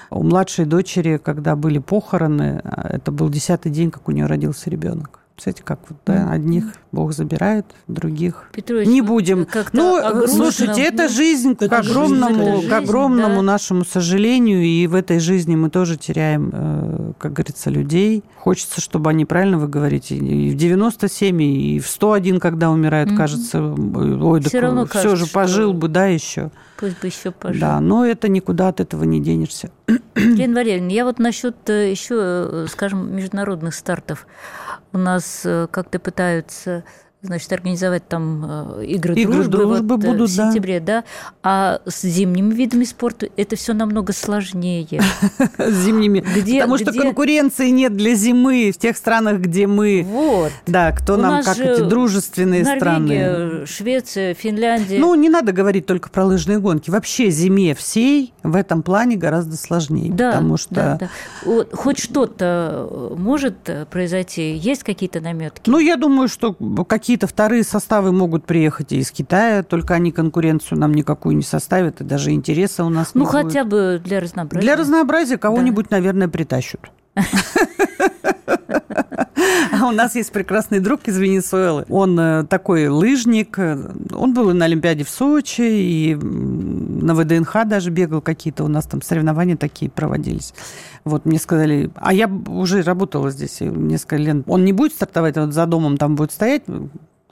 [0.10, 5.20] у младшей дочери, когда были похороны, это был десятый день, как у нее родился ребенок.
[5.36, 9.46] Кстати, как вот, да, одних Бог забирает, других Петрович, не будем.
[9.74, 13.42] Ну, слушайте, это жизнь это к огромному, жизнь, к огромному да.
[13.42, 18.24] нашему сожалению, и в этой жизни мы тоже теряем, э, как говорится, людей.
[18.38, 23.18] Хочется, чтобы они, правильно вы говорите, и в 97, и в 101, когда умирают, mm
[23.18, 26.50] кажется, ой, все, равно все кажется, же пожил бы, да, еще.
[26.78, 27.60] Пусть бы еще пожил.
[27.60, 29.70] Да, но это никуда от этого не денешься.
[30.16, 34.28] Лена Валерьевна, я вот насчет э, еще, э, скажем, международных стартов
[34.96, 36.86] у нас э, как-то пытаются
[37.26, 41.02] значит, организовать там э, игры, игры дружбы, дружбы вот, э, будут, в сентябре, да.
[41.02, 41.04] да.
[41.44, 44.86] А с зимними видами спорта это все намного сложнее.
[45.58, 46.24] С зимними.
[46.36, 50.06] Где, Потому что конкуренции нет для зимы в тех странах, где мы.
[50.08, 50.52] Вот.
[50.68, 53.66] Да, кто нам как эти дружественные страны.
[53.66, 55.00] Швеция, Финляндия.
[55.00, 56.90] Ну, не надо говорить только про лыжные гонки.
[56.90, 60.12] Вообще зиме всей в этом плане гораздо сложнее.
[60.12, 60.76] Да, потому что...
[60.76, 61.10] Да, да.
[61.44, 63.56] Вот, хоть что-то может
[63.90, 64.56] произойти?
[64.56, 65.70] Есть какие-то наметки?
[65.70, 66.54] Ну, я думаю, что
[66.88, 71.44] какие какие-то вторые составы могут приехать и из Китая, только они конкуренцию нам никакую не
[71.44, 73.70] составят, и даже интереса у нас ну, не Ну, хотя будет.
[73.70, 74.62] бы для разнообразия.
[74.62, 75.96] Для разнообразия кого-нибудь, да.
[75.96, 76.82] наверное, притащат.
[79.72, 81.86] А у нас есть прекрасный друг из Венесуэлы.
[81.90, 83.58] Он э, такой лыжник.
[83.58, 88.64] Он был и на Олимпиаде в Сочи, и на ВДНХ даже бегал какие-то.
[88.64, 90.54] У нас там соревнования такие проводились.
[91.04, 94.38] Вот мне сказали, а я уже работала здесь несколько лет.
[94.48, 96.64] Он не будет стартовать, вот за домом там будет стоять,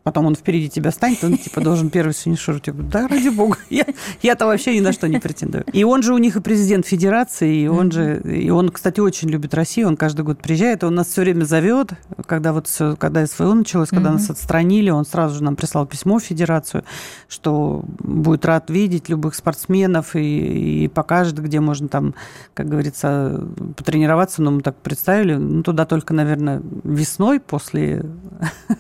[0.03, 2.67] потом он впереди тебя станет, он типа должен первый финишировать.
[2.67, 3.85] Я говорю, да, ради бога, я,
[4.21, 5.63] я-то вообще ни на что не претендую.
[5.71, 9.29] И он же у них и президент федерации, и он же, и он, кстати, очень
[9.29, 11.91] любит Россию, он каждый год приезжает, он нас все время зовет,
[12.25, 16.19] когда вот все, когда СВО началось, когда нас отстранили, он сразу же нам прислал письмо
[16.19, 16.83] в федерацию,
[17.29, 22.13] что будет рад видеть любых спортсменов и, и покажет, где можно там,
[22.53, 28.05] как говорится, потренироваться, но мы так представили, ну, туда только, наверное, весной после,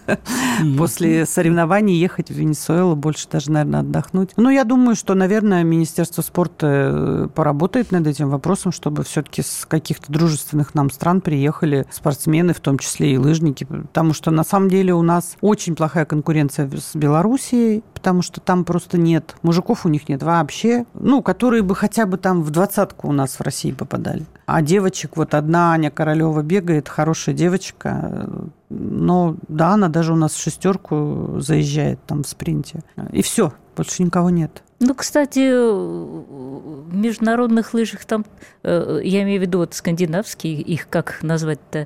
[0.77, 4.31] после соревнований ехать в Венесуэлу, больше даже, наверное, отдохнуть.
[4.37, 9.65] Но я думаю, что, наверное, Министерство спорта э, поработает над этим вопросом, чтобы все-таки с
[9.67, 14.69] каких-то дружественных нам стран приехали спортсмены, в том числе и лыжники, потому что на самом
[14.69, 19.89] деле у нас очень плохая конкуренция с Белоруссией, потому что там просто нет, мужиков у
[19.89, 23.71] них нет вообще, ну, которые бы хотя бы там в двадцатку у нас в России
[23.71, 24.25] попадали.
[24.45, 28.29] А девочек, вот одна Аня Королева бегает, хорошая девочка,
[28.69, 32.81] но да, она даже у нас в шестерку заезжает там в спринте.
[33.13, 34.63] И все, больше никого нет.
[34.85, 38.25] Ну, кстати, в международных лыжах там,
[38.63, 41.85] э, я имею в виду вот скандинавские, их как назвать-то, э,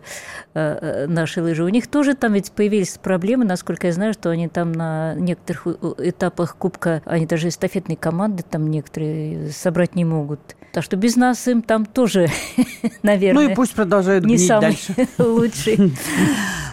[0.55, 4.47] э, наши лыжи, у них тоже там ведь появились проблемы, насколько я знаю, что они
[4.47, 5.67] там на некоторых
[5.99, 10.55] этапах Кубка, они даже эстафетные команды там некоторые собрать не могут.
[10.77, 12.27] Так что без нас им там тоже,
[13.01, 14.93] наверное, Ну и пусть продолжают не самый дальше.
[15.17, 15.91] лучший.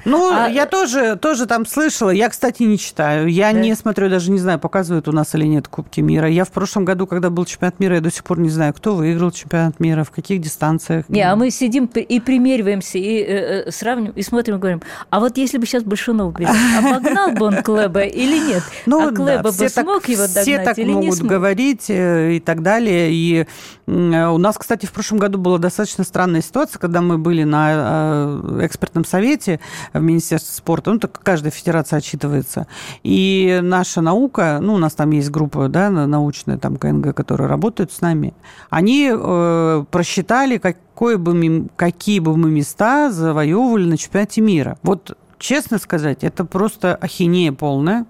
[0.04, 0.48] Ну, а...
[0.48, 2.10] я тоже, тоже там слышала.
[2.10, 3.26] Я, кстати, не читаю.
[3.26, 3.60] Я да.
[3.60, 6.28] не смотрю, даже не знаю, показывают у нас или нет Кубки мира.
[6.28, 8.94] Я в прошлом году, когда был чемпионат мира, я до сих пор не знаю, кто
[8.94, 11.08] выиграл чемпионат мира, в каких дистанциях.
[11.08, 15.20] Не, а мы сидим и примериваемся, и э, э, сравниваем, и смотрим, и говорим, а
[15.20, 18.62] вот если бы сейчас Большунов бежал, обогнал бы он Клеба или нет?
[18.84, 22.34] Ну, а Клеба да, бы смог так, его догнать Все так или могут говорить э,
[22.34, 23.10] и так далее.
[23.10, 23.46] И
[23.94, 28.66] у нас, кстати, в прошлом году была достаточно странная ситуация, когда мы были на э,
[28.66, 29.60] экспертном совете
[29.92, 32.66] в Министерстве спорта, ну, так каждая федерация отчитывается.
[33.02, 37.92] И наша наука, ну, у нас там есть группа, да, научная, там, КНГ, которая работает
[37.92, 38.34] с нами,
[38.68, 44.76] они э, просчитали, какое бы какие бы мы места завоевывали на чемпионате мира.
[44.82, 48.06] Вот честно сказать, это просто ахинея полная.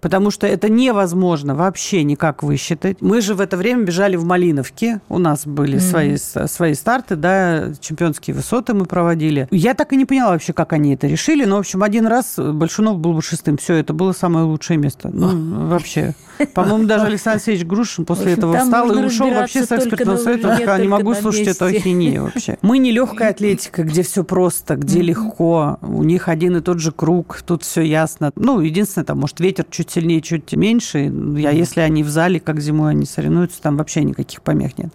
[0.00, 3.00] Потому что это невозможно вообще никак высчитать.
[3.00, 5.00] Мы же в это время бежали в Малиновке.
[5.08, 6.16] У нас были mm-hmm.
[6.20, 9.48] свои, свои старты, да, чемпионские высоты мы проводили.
[9.50, 11.44] Я так и не поняла вообще, как они это решили.
[11.44, 13.56] Но, в общем, один раз Большунов был бы шестым.
[13.56, 15.10] Все, это было самое лучшее место.
[15.12, 16.14] Ну, вообще.
[16.54, 20.56] По-моему, даже Александр Алексеевич Грушин после этого встал и ушел вообще с экспертного совета.
[20.58, 22.58] Я не могу слушать эту ахинею вообще.
[22.62, 25.78] Мы не легкая атлетика, где все просто, где легко.
[25.82, 28.32] У них один и тот же круг, тут все ясно.
[28.36, 31.12] Ну, единственное, там, может, ветер чуть сильнее, чуть меньше.
[31.36, 34.92] Я, если они в зале, как зимой они соревнуются, там вообще никаких помех нет.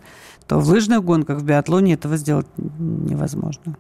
[0.48, 3.78] То в лыжных гонках, в биатлоне этого сделать невозможно.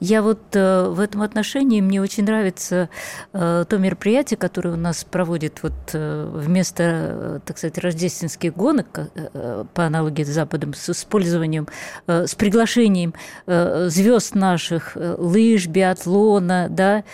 [0.00, 2.88] Я вот э, в этом отношении мне очень нравится
[3.32, 8.86] э, то мероприятие, которое у нас проводит вот э, вместо, э, так сказать, рождественских гонок
[8.98, 11.68] э, э, по аналогии с Западом с использованием,
[12.06, 13.14] с приглашением
[13.46, 17.04] звезд наших, лыж, биатлона, да.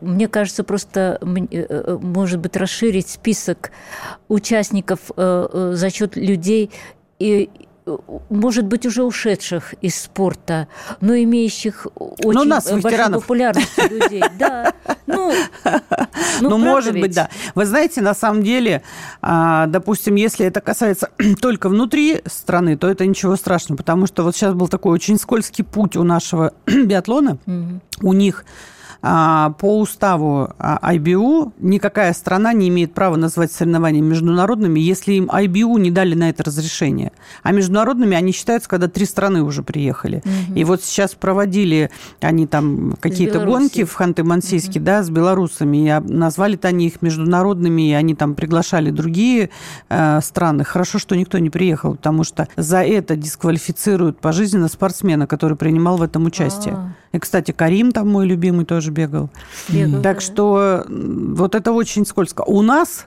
[0.00, 3.70] Мне кажется, просто может быть расширить список
[4.28, 6.70] участников за счет людей
[7.18, 7.50] и
[8.28, 10.66] может быть, уже ушедших из спорта,
[11.00, 13.22] но имеющих очень но нас, большую ветеранов.
[13.22, 14.22] популярность людей.
[14.38, 14.72] Да.
[15.06, 15.32] Ну,
[16.40, 17.02] ну, ну может ведь?
[17.02, 17.30] быть, да.
[17.54, 18.82] Вы знаете, на самом деле,
[19.22, 24.34] а, допустим, если это касается только внутри страны, то это ничего страшного, потому что вот
[24.34, 27.38] сейчас был такой очень скользкий путь у нашего биатлона.
[27.46, 28.08] Угу.
[28.08, 28.44] У них
[29.00, 35.90] по уставу IBU никакая страна не имеет права назвать соревнования международными, если им IBU не
[35.90, 37.12] дали на это разрешение.
[37.42, 40.22] А международными они считаются, когда три страны уже приехали.
[40.24, 40.58] Угу.
[40.58, 44.84] И вот сейчас проводили они там какие-то гонки в Ханты-Мансийске, угу.
[44.84, 49.50] да, с белорусами, и назвали-то они их международными, и они там приглашали другие
[49.88, 50.64] э, страны.
[50.64, 56.02] Хорошо, что никто не приехал, потому что за это дисквалифицируют пожизненно спортсмена, который принимал в
[56.02, 56.74] этом участие.
[56.74, 57.16] А-а-а.
[57.16, 59.30] И, кстати, Карим там мой любимый тоже бегал.
[59.68, 60.20] бегал так да.
[60.20, 62.42] что вот это очень скользко.
[62.42, 63.06] У нас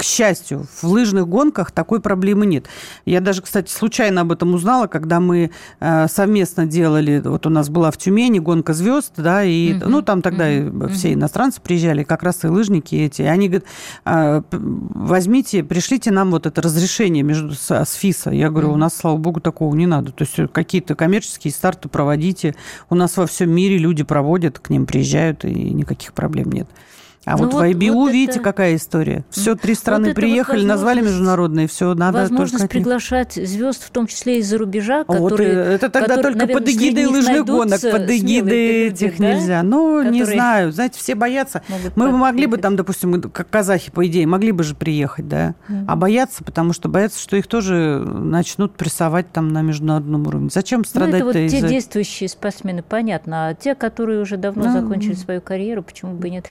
[0.00, 2.64] к счастью, в лыжных гонках такой проблемы нет.
[3.04, 7.68] Я даже, кстати, случайно об этом узнала, когда мы э, совместно делали, вот у нас
[7.68, 9.86] была в Тюмени гонка звезд, да, и, mm-hmm.
[9.86, 10.88] ну, там тогда mm-hmm.
[10.88, 13.68] все иностранцы приезжали, как раз и лыжники эти, и они говорят,
[14.06, 18.30] э, возьмите, пришлите нам вот это разрешение между, с, с ФИСа.
[18.30, 20.12] Я говорю, у нас, слава богу, такого не надо.
[20.12, 22.54] То есть какие-то коммерческие старты проводите.
[22.88, 26.70] У нас во всем мире люди проводят, к ним приезжают, и никаких проблем нет.
[27.26, 28.40] А ну вот, вот в IBU, вот видите, это...
[28.40, 29.24] какая история.
[29.28, 32.72] Все, три страны вот приехали, вот назвали международные, все, надо Возможность только...
[32.72, 35.58] приглашать звезд, в том числе из-за рубежа, которые...
[35.58, 39.34] Вот, это тогда которые, только наверное, под эгидой лыжных гонок, под эгидой этих да?
[39.34, 39.62] нельзя.
[39.62, 40.10] Ну, которые...
[40.12, 41.62] не знаю, знаете, все боятся.
[41.94, 45.54] Мы бы могли бы там, допустим, как казахи, по идее, могли бы же приехать, да,
[45.68, 50.48] mm а боятся, потому что боятся, что их тоже начнут прессовать там на международном уровне.
[50.52, 54.72] Зачем страдать-то ну, это вот те действующие спортсмены, понятно, а те, которые уже давно ну...
[54.72, 56.50] закончили свою карьеру, почему бы нет?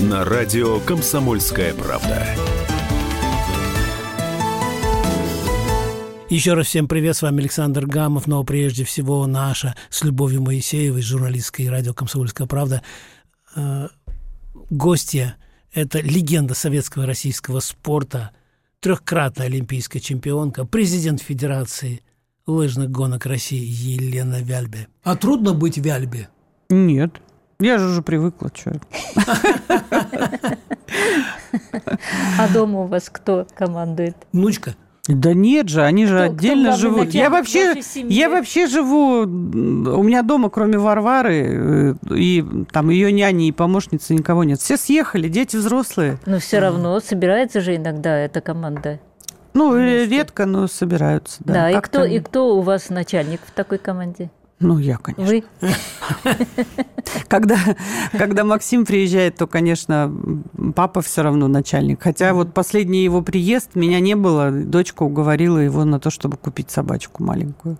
[0.00, 2.24] на радио «Комсомольская правда».
[6.30, 11.02] Еще раз всем привет, с вами Александр Гамов, но прежде всего наша с Любовью Моисеевой,
[11.02, 12.82] журналисткой радио «Комсомольская правда».
[13.56, 13.88] Э,
[14.70, 15.36] гостья–
[15.72, 18.30] это легенда советского российского спорта,
[18.80, 22.02] трехкратная олимпийская чемпионка, президент Федерации
[22.46, 24.86] лыжных гонок России Елена Вяльбе.
[25.02, 26.28] А трудно быть Вяльбе?
[26.68, 27.20] Нет.
[27.60, 28.78] Я же уже привыкла, что.
[32.38, 34.14] А дома у вас кто командует?
[34.32, 34.76] Внучка.
[35.08, 37.10] Да нет же, они же кто, отдельно кто живут.
[37.10, 43.48] Я вообще, я вообще живу, у меня дома, кроме Варвары, э, и там ее няни
[43.48, 44.60] и помощницы никого нет.
[44.60, 46.18] Все съехали, дети взрослые.
[46.26, 49.00] Но все равно собирается же иногда эта команда.
[49.54, 50.14] Ну, вместе.
[50.14, 51.38] редко, но собираются.
[51.40, 54.30] Да, да и, кто, и кто у вас начальник в такой команде?
[54.60, 55.24] Ну, я, конечно.
[55.24, 55.44] Вы?
[57.28, 57.56] Когда,
[58.12, 60.12] когда Максим приезжает, то, конечно,
[60.74, 62.02] папа все равно начальник.
[62.02, 66.70] Хотя вот последний его приезд, меня не было, дочка уговорила его на то, чтобы купить
[66.70, 67.78] собачку маленькую.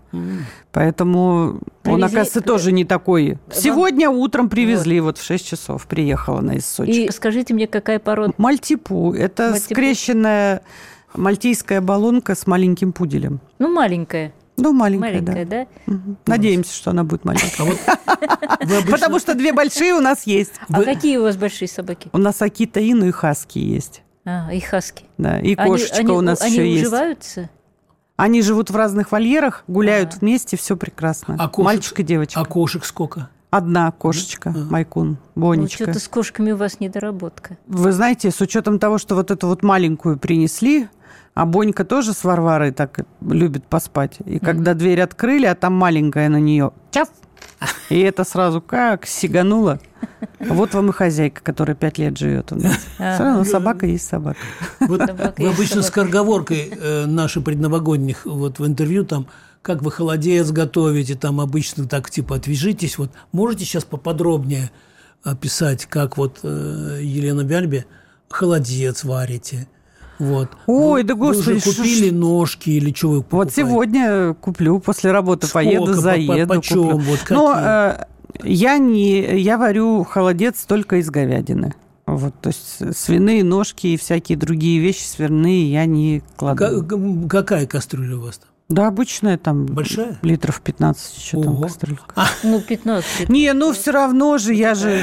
[0.72, 3.38] Поэтому он, оказывается, тоже не такой.
[3.52, 7.06] Сегодня утром привезли, вот в 6 часов приехала она из Сочи.
[7.06, 8.32] И скажите мне, какая порода?
[8.36, 9.12] Мальтипу.
[9.12, 10.62] Это скрещенная
[11.14, 13.40] мальтийская баллонка с маленьким пуделем.
[13.58, 14.32] Ну, маленькая.
[14.58, 15.66] Ну, маленькая, Маленькая, да?
[15.86, 15.92] да.
[15.92, 16.18] Мгм.
[16.26, 17.72] Надеемся, что она будет маленькая.
[18.16, 18.56] А
[18.90, 20.52] Потому что две большие у нас есть.
[20.68, 22.10] А какие у вас большие собаки?
[22.12, 24.02] У нас Акита Ину и Хаски есть.
[24.24, 25.04] А, и хаски.
[25.16, 26.82] Да, и Они- кошечка они, у нас они еще есть.
[26.86, 27.48] уживаются?
[28.16, 30.18] Они живут в разных вольерах, гуляют А.
[30.18, 31.36] вместе, все прекрасно.
[31.38, 32.40] А Мальчик и девочка.
[32.40, 33.30] А кошек сколько?
[33.50, 35.84] Одна кошечка, Майкун, Ну, Бонечка.
[35.84, 37.56] что-то с кошками у вас недоработка.
[37.66, 40.88] Вы знаете, с учетом того, что вот эту вот маленькую принесли,
[41.32, 44.18] а Бонька тоже с Варварой так любит поспать.
[44.26, 47.08] И когда дверь открыли, а там маленькая на нее, чаф,
[47.88, 49.80] и это сразу как сигануло.
[50.40, 52.76] Вот вам и хозяйка, которая пять лет живет у нас.
[52.96, 54.38] Все равно собака есть собака.
[54.80, 55.88] Вот Собака вы есть обычно собака.
[55.88, 59.26] скороговоркой э, наши предновогодних вот в интервью там
[59.62, 62.98] как вы холодец готовите, там обычно так типа отвяжитесь.
[62.98, 64.70] Вот можете сейчас поподробнее
[65.22, 67.84] описать, как вот э, Елена Бяльбе
[68.28, 69.68] холодец варите?
[70.18, 70.48] Вот.
[70.66, 73.54] Ой, Вы- да Вы господи, что ж- купили ножки или что вы Вот покупаете?
[73.56, 76.98] сегодня куплю, после работы Сколько, поеду, по- по- заеду, почем, куплю.
[76.98, 78.04] вот Но э,
[78.42, 81.74] я не, я варю холодец только из говядины.
[82.06, 86.58] Вот, то есть свиные ножки и всякие другие вещи свиные я не кладу.
[86.58, 88.48] Ка- ка- Какая кастрюля у вас там?
[88.68, 90.18] Да, обычная там Большая?
[90.20, 91.62] литров 15 еще там Ого.
[91.62, 92.26] кастрюлька.
[92.44, 93.28] Ну, 15.
[93.30, 95.02] Не, ну все равно же я же...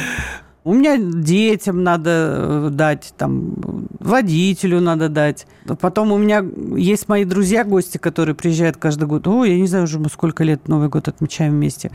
[0.64, 3.54] У меня детям надо э, дать, там,
[4.00, 5.46] водителю надо дать.
[5.80, 6.44] Потом у меня
[6.76, 9.28] есть мои друзья, гости, которые приезжают каждый год.
[9.28, 11.92] Ой, я не знаю уже, мы сколько лет Новый год отмечаем вместе.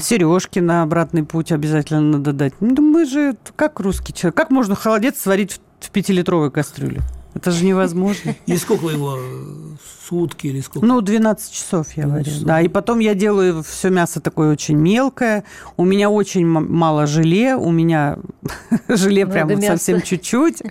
[0.00, 2.54] Сережки на обратный путь обязательно надо дать.
[2.60, 4.36] Ну, мы же как русский человек.
[4.36, 7.00] Как можно холодец сварить в пятилитровой кастрюле?
[7.34, 8.34] Это же невозможно.
[8.46, 9.16] И сколько его?
[9.18, 9.76] э,
[10.08, 10.86] Сутки или сколько?
[10.86, 12.24] Ну, 12 часов я 12 варю.
[12.24, 12.46] часов.
[12.46, 15.44] Да, и потом я делаю все мясо такое очень мелкое.
[15.76, 17.56] У меня очень мало желе.
[17.56, 18.18] У меня
[18.88, 19.72] желе Много прям мяса.
[19.78, 20.62] совсем чуть-чуть.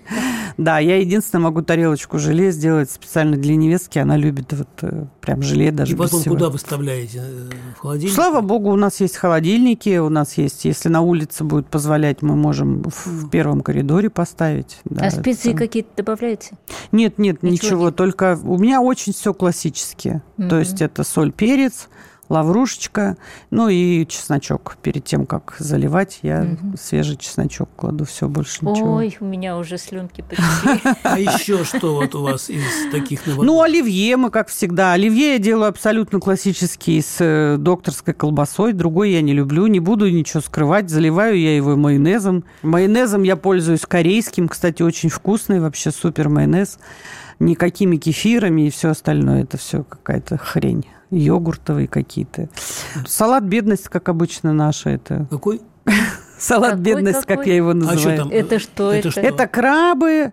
[0.56, 3.98] Да, я единственное могу тарелочку желе сделать специально для невестки.
[3.98, 7.22] Она любит вот э, прям желе даже И потом куда выставляете?
[7.24, 8.14] Э, В холодильник?
[8.14, 12.36] Слава богу, у нас есть холодильники, у нас есть, если на улице будет позволять, мы
[12.36, 14.78] можем в, в первом коридоре поставить.
[14.84, 16.51] Да, А специи какие-то добавляете?
[16.92, 17.96] Нет, нет, Ничего ничего, нет?
[17.96, 20.22] только у меня очень все классические.
[20.36, 20.58] То Мгм.
[20.58, 21.88] есть это соль, перец,
[22.32, 23.16] лаврушечка,
[23.50, 24.76] ну и чесночок.
[24.82, 26.76] Перед тем, как заливать, я Мгм.
[26.76, 28.94] свежий чесночок кладу, все, больше ничего.
[28.94, 30.92] Ой, у меня уже слюнки потекли.
[31.04, 33.46] А еще что вот у вас из таких новостей?
[33.46, 34.92] Ну, оливье мы, как всегда.
[34.94, 38.72] Оливье я делаю абсолютно классический с э, докторской колбасой.
[38.72, 40.88] Другой я не люблю, не буду ничего скрывать.
[40.90, 42.44] Заливаю я его майонезом.
[42.62, 44.48] Майонезом я пользуюсь корейским.
[44.48, 46.78] Кстати, очень вкусный, вообще супер майонез.
[47.38, 49.42] Никакими кефирами и все остальное.
[49.42, 50.86] Это все какая-то хрень.
[51.12, 52.48] Йогуртовые какие-то.
[53.06, 54.90] Салат бедность, как обычно, наша.
[54.90, 55.60] Это Какой?
[56.38, 57.48] салат Какой, бедность, как какой?
[57.48, 58.18] я его А что называю.
[58.18, 58.28] там?
[58.30, 59.10] Это что Это это?
[59.10, 59.20] что?
[59.20, 60.32] Это крабы,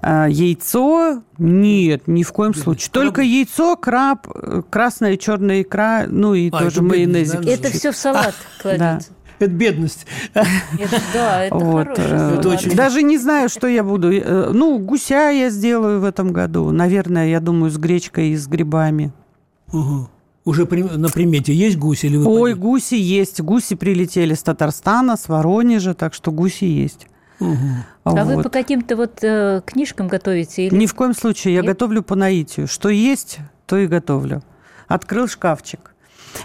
[0.00, 1.22] а, яйцо.
[1.38, 2.64] Нет, ни в коем Бедность.
[2.64, 2.90] случае.
[2.92, 3.04] Крабы?
[3.06, 7.40] Только яйцо, краб, э, красная и черная икра, ну и А, тоже это бедность, майонезик.
[7.62, 7.68] да?
[7.68, 9.10] Это все в салат кладется.
[9.38, 10.06] Это бедность.
[10.34, 12.36] Это- да, это Вот, хороший э.
[12.38, 14.10] Это очень- Даже не знаю, что я буду.
[14.10, 16.70] Э, Ну, гуся я сделаю в этом году.
[16.70, 19.12] Наверное, я думаю, с гречкой и с грибами.
[19.78, 20.08] Угу.
[20.44, 23.40] Уже при- на примете есть гусь или вы Ой, поди- гуси есть.
[23.40, 27.08] Гуси прилетели с Татарстана, с Воронежа, так что гуси есть.
[27.40, 27.84] Мгм.
[28.04, 28.44] А вы Вот.
[28.44, 30.66] по каким-то вот э, книжкам готовите?
[30.68, 30.74] Или...
[30.76, 31.54] Ни в коем случае.
[31.54, 31.70] Я Нет?
[31.72, 32.68] готовлю по наитию.
[32.68, 34.42] Что есть, то и готовлю.
[34.88, 35.92] Открыл шкафчик.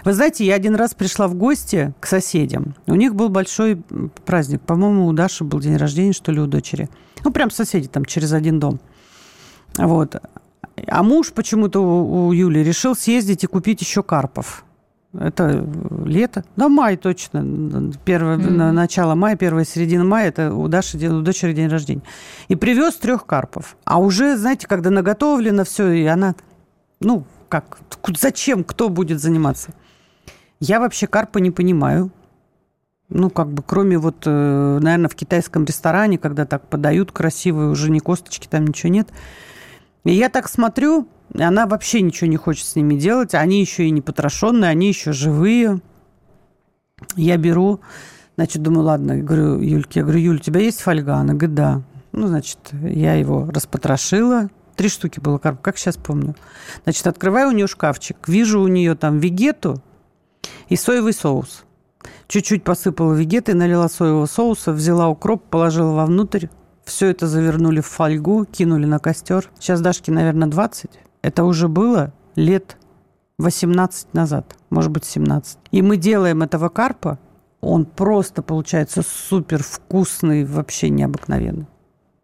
[0.04, 2.74] Вы знаете, я один раз пришла в гости к соседям.
[2.86, 3.76] У них был большой
[4.24, 4.62] праздник.
[4.62, 6.88] По-моему, у Даши был день рождения, что ли, у дочери.
[7.24, 8.80] Ну, прям соседи там через один дом.
[9.76, 10.16] Вот.
[10.86, 14.64] А муж почему-то у, у Юли решил съездить и купить еще карпов.
[15.18, 15.66] Это
[16.06, 16.42] лето?
[16.56, 17.92] Да, май точно.
[18.04, 22.02] Первое, на- начало мая, первая середина мая, это у Даши, у дочери день рождения.
[22.48, 23.76] И привез трех карпов.
[23.84, 26.34] А уже, знаете, когда наготовлено все, и она,
[27.00, 27.80] ну, как,
[28.18, 29.74] зачем, кто будет заниматься?
[30.60, 32.10] Я вообще карпа не понимаю.
[33.10, 37.90] Ну, как бы, кроме вот, э, наверное, в китайском ресторане, когда так подают красивые, уже
[37.90, 39.08] ни косточки, там ничего нет.
[40.04, 43.34] Я так смотрю, она вообще ничего не хочет с ними делать.
[43.34, 45.80] Они еще и не потрошенные, они еще живые.
[47.16, 47.80] Я беру,
[48.36, 51.16] значит, думаю, ладно, говорю, Юльке, я говорю, Юль, у тебя есть фольга?
[51.16, 51.82] Она говорит, да.
[52.12, 54.50] Ну, значит, я его распотрошила.
[54.76, 56.34] Три штуки было как сейчас помню.
[56.84, 59.82] Значит, открываю у нее шкафчик, вижу у нее там вегету
[60.68, 61.64] и соевый соус.
[62.26, 66.46] Чуть-чуть посыпала вегеты, налила соевого соуса, взяла укроп, положила вовнутрь.
[66.84, 69.50] Все это завернули в фольгу, кинули на костер.
[69.58, 70.90] Сейчас Дашке, наверное, 20.
[71.22, 72.76] Это уже было лет
[73.38, 75.58] 18 назад, может быть, 17.
[75.70, 77.18] И мы делаем этого карпа,
[77.60, 81.66] он просто получается супер вкусный, вообще необыкновенный.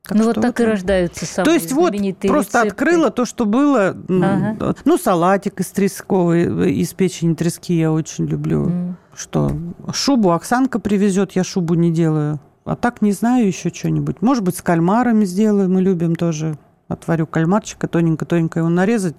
[0.02, 0.70] Так ну вот так и вот.
[0.70, 1.92] рождаются самые То есть вот
[2.22, 2.68] просто рецепты.
[2.68, 3.94] открыла то, что было.
[4.08, 4.74] Ага.
[4.86, 8.64] Ну, салатик из тресковой, из печени трески я очень люблю.
[8.68, 8.96] М.
[9.14, 9.52] Что,
[9.92, 12.40] шубу Оксанка привезет, я шубу не делаю.
[12.68, 14.20] А так не знаю еще что-нибудь.
[14.20, 16.58] Может быть, с кальмарами сделаю, мы любим тоже.
[16.88, 19.14] Отварю кальмарчика, тоненько-тоненько его нарезать.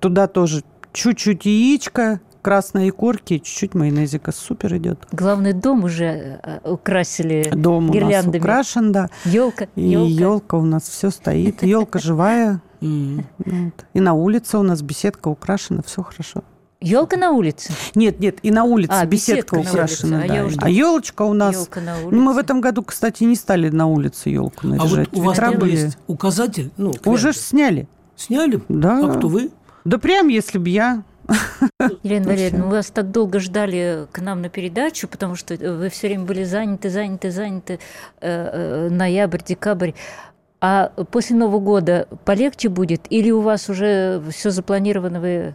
[0.00, 0.62] Туда тоже
[0.92, 4.32] чуть-чуть яичко, красной икорки, чуть-чуть майонезика.
[4.32, 5.06] Супер идет.
[5.12, 8.38] Главный дом уже э, украсили Дом у нас гирляндами.
[8.40, 9.08] украшен, да.
[9.24, 10.10] Елка, И елка.
[10.10, 11.62] елка у нас все стоит.
[11.62, 12.60] Елка живая.
[12.80, 13.86] Вот.
[13.94, 16.42] И на улице у нас беседка украшена, все хорошо.
[16.82, 17.72] Елка на улице.
[17.94, 20.16] Нет, нет, и на улице А, беседка, беседка на украшена.
[20.18, 20.24] улице.
[20.24, 20.34] А да.
[20.34, 21.54] я уж А елочка у нас.
[21.54, 22.08] Елка на улице.
[22.10, 25.08] Ну, мы в этом году, кстати, не стали на улице елку А наряжать.
[25.12, 25.70] вот у вас Ветра там были.
[25.76, 26.70] есть указатель?
[26.76, 27.42] Ну, Уже ж клякса.
[27.42, 27.88] сняли.
[28.16, 28.60] сняли?
[28.68, 29.00] Да.
[29.04, 29.50] А кто вы?
[29.84, 31.02] Да прям, если б я.
[32.02, 36.08] Елена Валерьевна, мы вас так долго ждали к нам на передачу, потому что вы все
[36.08, 37.78] время были заняты, заняты, заняты.
[38.20, 39.92] э, э, ноябрь, декабрь.
[40.60, 43.02] А после Нового года полегче будет?
[43.10, 45.54] Или у вас уже все запланировано, вы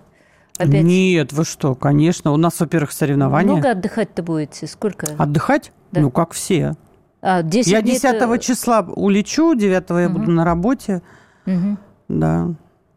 [0.58, 0.84] опять...
[0.84, 2.32] Нет, вы что, конечно.
[2.32, 3.52] У нас, во-первых, соревнования.
[3.54, 4.68] Много отдыхать-то будете?
[4.68, 5.08] Сколько?
[5.18, 5.72] Отдыхать?
[5.92, 6.02] Да.
[6.02, 6.76] Ну, как все.
[7.22, 10.20] А, 10 Я дней 10 это- числа улечу, 9 я Мгм.
[10.20, 11.02] буду на работе.
[11.46, 11.78] Мгм.
[12.08, 12.50] Да.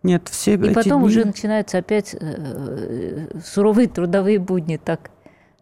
[0.03, 5.11] Нет, все И эти потом дни- уже начинаются опять э, суровые трудовые будни, так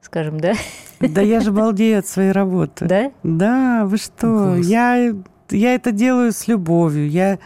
[0.01, 0.55] скажем, да?
[1.01, 2.84] Да я же балдею от своей работы.
[2.86, 3.11] Да?
[3.22, 4.55] Да, вы что?
[4.55, 4.66] Класс.
[4.66, 5.12] Я,
[5.51, 7.09] я это делаю с любовью.
[7.11, 7.38] Я,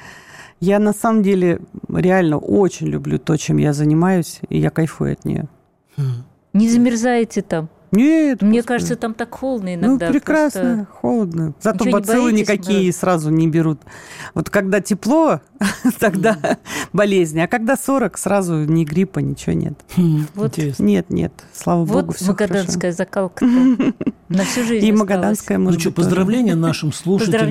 [0.62, 1.58] я на самом деле
[1.88, 5.48] реально очень люблю то, чем я занимаюсь, и я кайфую от нее.
[6.52, 7.68] Не замерзаете там?
[7.92, 8.66] Нет, Мне господи.
[8.66, 10.08] кажется, там так холодно Ну, иногда.
[10.10, 11.54] прекрасно, просто- холодно.
[11.60, 13.80] Зато Ничего бациллы боитесь, никакие сразу не берут.
[14.34, 15.40] Вот когда тепло,
[16.00, 16.38] тогда
[16.92, 19.74] болезни, а когда 40, сразу ни гриппа, ничего нет.
[19.96, 20.58] Хм, Вот.
[20.58, 20.82] Интересно.
[20.84, 22.54] Нет, нет, слава богу, Вот все хорошо.
[22.54, 23.44] магаданская закалка
[24.28, 24.98] на всю жизнь И осталась.
[25.00, 26.06] магаданская, Ну может что, быть, тоже.
[26.08, 27.50] поздравления нашим слушателям,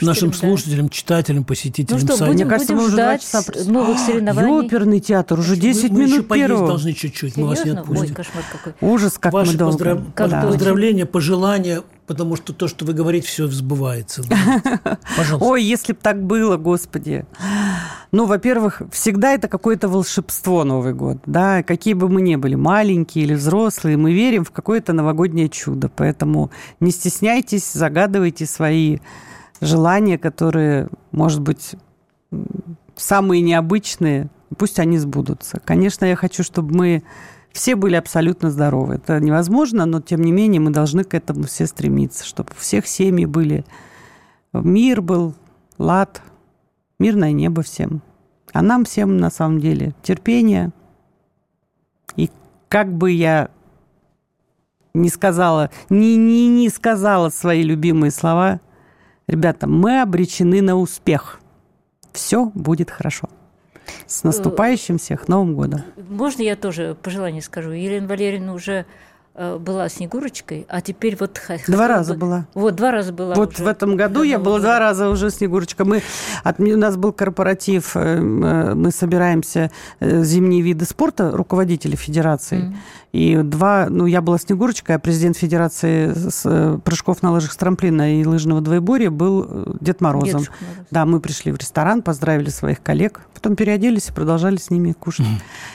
[0.00, 0.36] нашим да.
[0.36, 2.26] слушателям, читателям, Ну посетителям что, сайта.
[2.26, 4.62] будем, Мне кажется, будем мы уже два часа новых соревнований.
[4.64, 6.68] Ёперный театр, уже Мы- 10 мы еще минут поесть первого.
[6.68, 8.14] должны чуть-чуть, мы вас не отпустим.
[8.80, 9.71] Ужас, как мы долго.
[9.78, 10.40] Поздрав- Как Да.
[10.42, 10.56] точно.
[10.56, 14.22] поздравления, пожелания, потому что то, что вы говорите, все сбывается.
[14.28, 14.98] Да.
[15.16, 15.48] Пожалуйста.
[15.48, 17.24] Ой, если бы так было, господи.
[18.10, 21.18] Ну, во-первых, всегда это какое-то волшебство Новый год.
[21.26, 25.88] Да, какие бы мы ни были, маленькие или взрослые, мы верим в какое-то новогоднее чудо.
[25.94, 26.50] Поэтому
[26.80, 28.98] не стесняйтесь, загадывайте свои
[29.60, 31.74] желания, которые, может быть,
[32.96, 35.60] самые необычные, пусть они сбудутся.
[35.64, 37.02] Конечно, я хочу, чтобы мы
[37.52, 38.94] все были абсолютно здоровы.
[38.94, 42.86] Это невозможно, но тем не менее мы должны к этому все стремиться, чтобы у всех
[42.86, 43.64] семьи были
[44.52, 45.34] мир был,
[45.78, 46.22] лад,
[46.98, 48.02] мирное небо всем.
[48.52, 50.72] А нам всем, на самом деле, терпение.
[52.16, 52.30] И
[52.68, 53.50] как бы я
[54.94, 58.60] не сказала, не, не, не сказала свои любимые слова,
[59.26, 61.40] ребята, мы обречены на успех.
[62.12, 63.28] Все будет хорошо.
[64.06, 65.82] С наступающим всех Новым годом.
[66.08, 67.70] Можно я тоже пожелание скажу?
[67.70, 68.84] Елена Валерьевна уже
[69.34, 71.40] э, была Снегурочкой, а теперь вот...
[71.68, 72.46] Два раза бы- была.
[72.54, 75.84] Вот, два раза была Вот уже в этом году я была два раза уже Снегурочка.
[75.84, 76.02] Мы,
[76.44, 79.70] от, у нас был корпоратив, э, э, мы собираемся
[80.00, 82.58] зимние виды спорта, руководители федерации.
[82.58, 82.76] Мгм.
[83.12, 87.56] И два, ну, я была Снегурочкой, а президент Федерации с, э, прыжков на лыжах с
[87.56, 90.40] трамплина и лыжного двоеборья был э, Дед Морозом.
[90.40, 90.86] Дедушка Мороз.
[90.90, 95.26] Да, мы пришли в ресторан, поздравили своих коллег, потом переоделись и продолжали с ними кушать.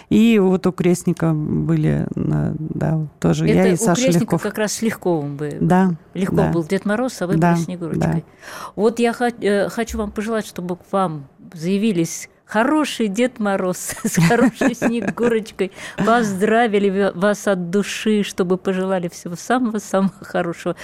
[0.09, 4.41] И вот у Крестника были, да, тоже я Это и у Саша Крестникова Легков.
[4.41, 5.57] как раз с Легковым бы.
[5.61, 6.51] Да, Легко да.
[6.51, 8.25] был Дед Мороз, а вы Да, были Снегурочкой.
[8.75, 14.75] Вот я э, хочу вам пожелать, чтобы к вам заявились хороший Дед Мороз с хорошей
[14.75, 15.71] Снегурочкой,
[16.05, 20.75] поздравили ви- вас от души, чтобы пожелали всего самого-самого хорошего.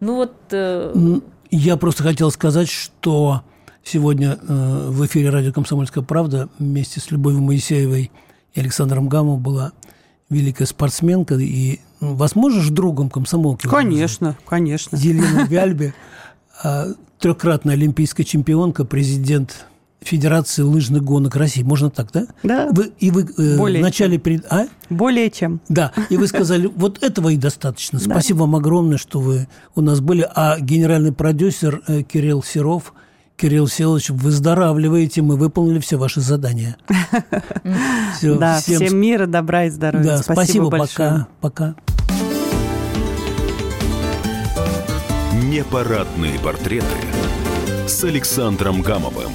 [0.00, 3.42] Ну вот, э, Я просто хотел сказать, что
[3.84, 8.10] сегодня э, в эфире радио «Комсомольская правда» вместе с Любовью Моисеевой
[8.54, 9.72] и Александром Гамовым была
[10.30, 13.66] великая спортсменка и, возможно, же другом комсомолки.
[13.66, 14.96] Конечно, конечно.
[14.96, 15.94] Елена Вяльбе,
[16.64, 16.86] а,
[17.18, 19.66] трехкратная олимпийская чемпионка, президент
[20.04, 21.62] Федерации лыжных гонок России.
[21.62, 22.26] Можно так, да?
[22.42, 24.18] Да, Вы, и вы э, Более в начале...
[24.18, 24.66] перед- А?
[24.90, 25.60] более чем.
[25.68, 27.98] Да, и вы сказали, вот этого и достаточно.
[27.98, 28.04] Да.
[28.04, 30.28] Спасибо вам огромное, что вы у нас были.
[30.34, 32.92] А генеральный продюсер э, Кирилл Серов,
[33.36, 36.76] Кирилл Селович, выздоравливаете, мы выполнили все ваши задания.
[38.22, 40.04] Да, всем всем, мира, добра и здоровья.
[40.04, 41.26] да, спасибо, спасибо, большое.
[41.40, 41.74] пока, пока.
[45.44, 46.86] Непарадные портреты
[47.86, 49.32] с Александром Гамовым.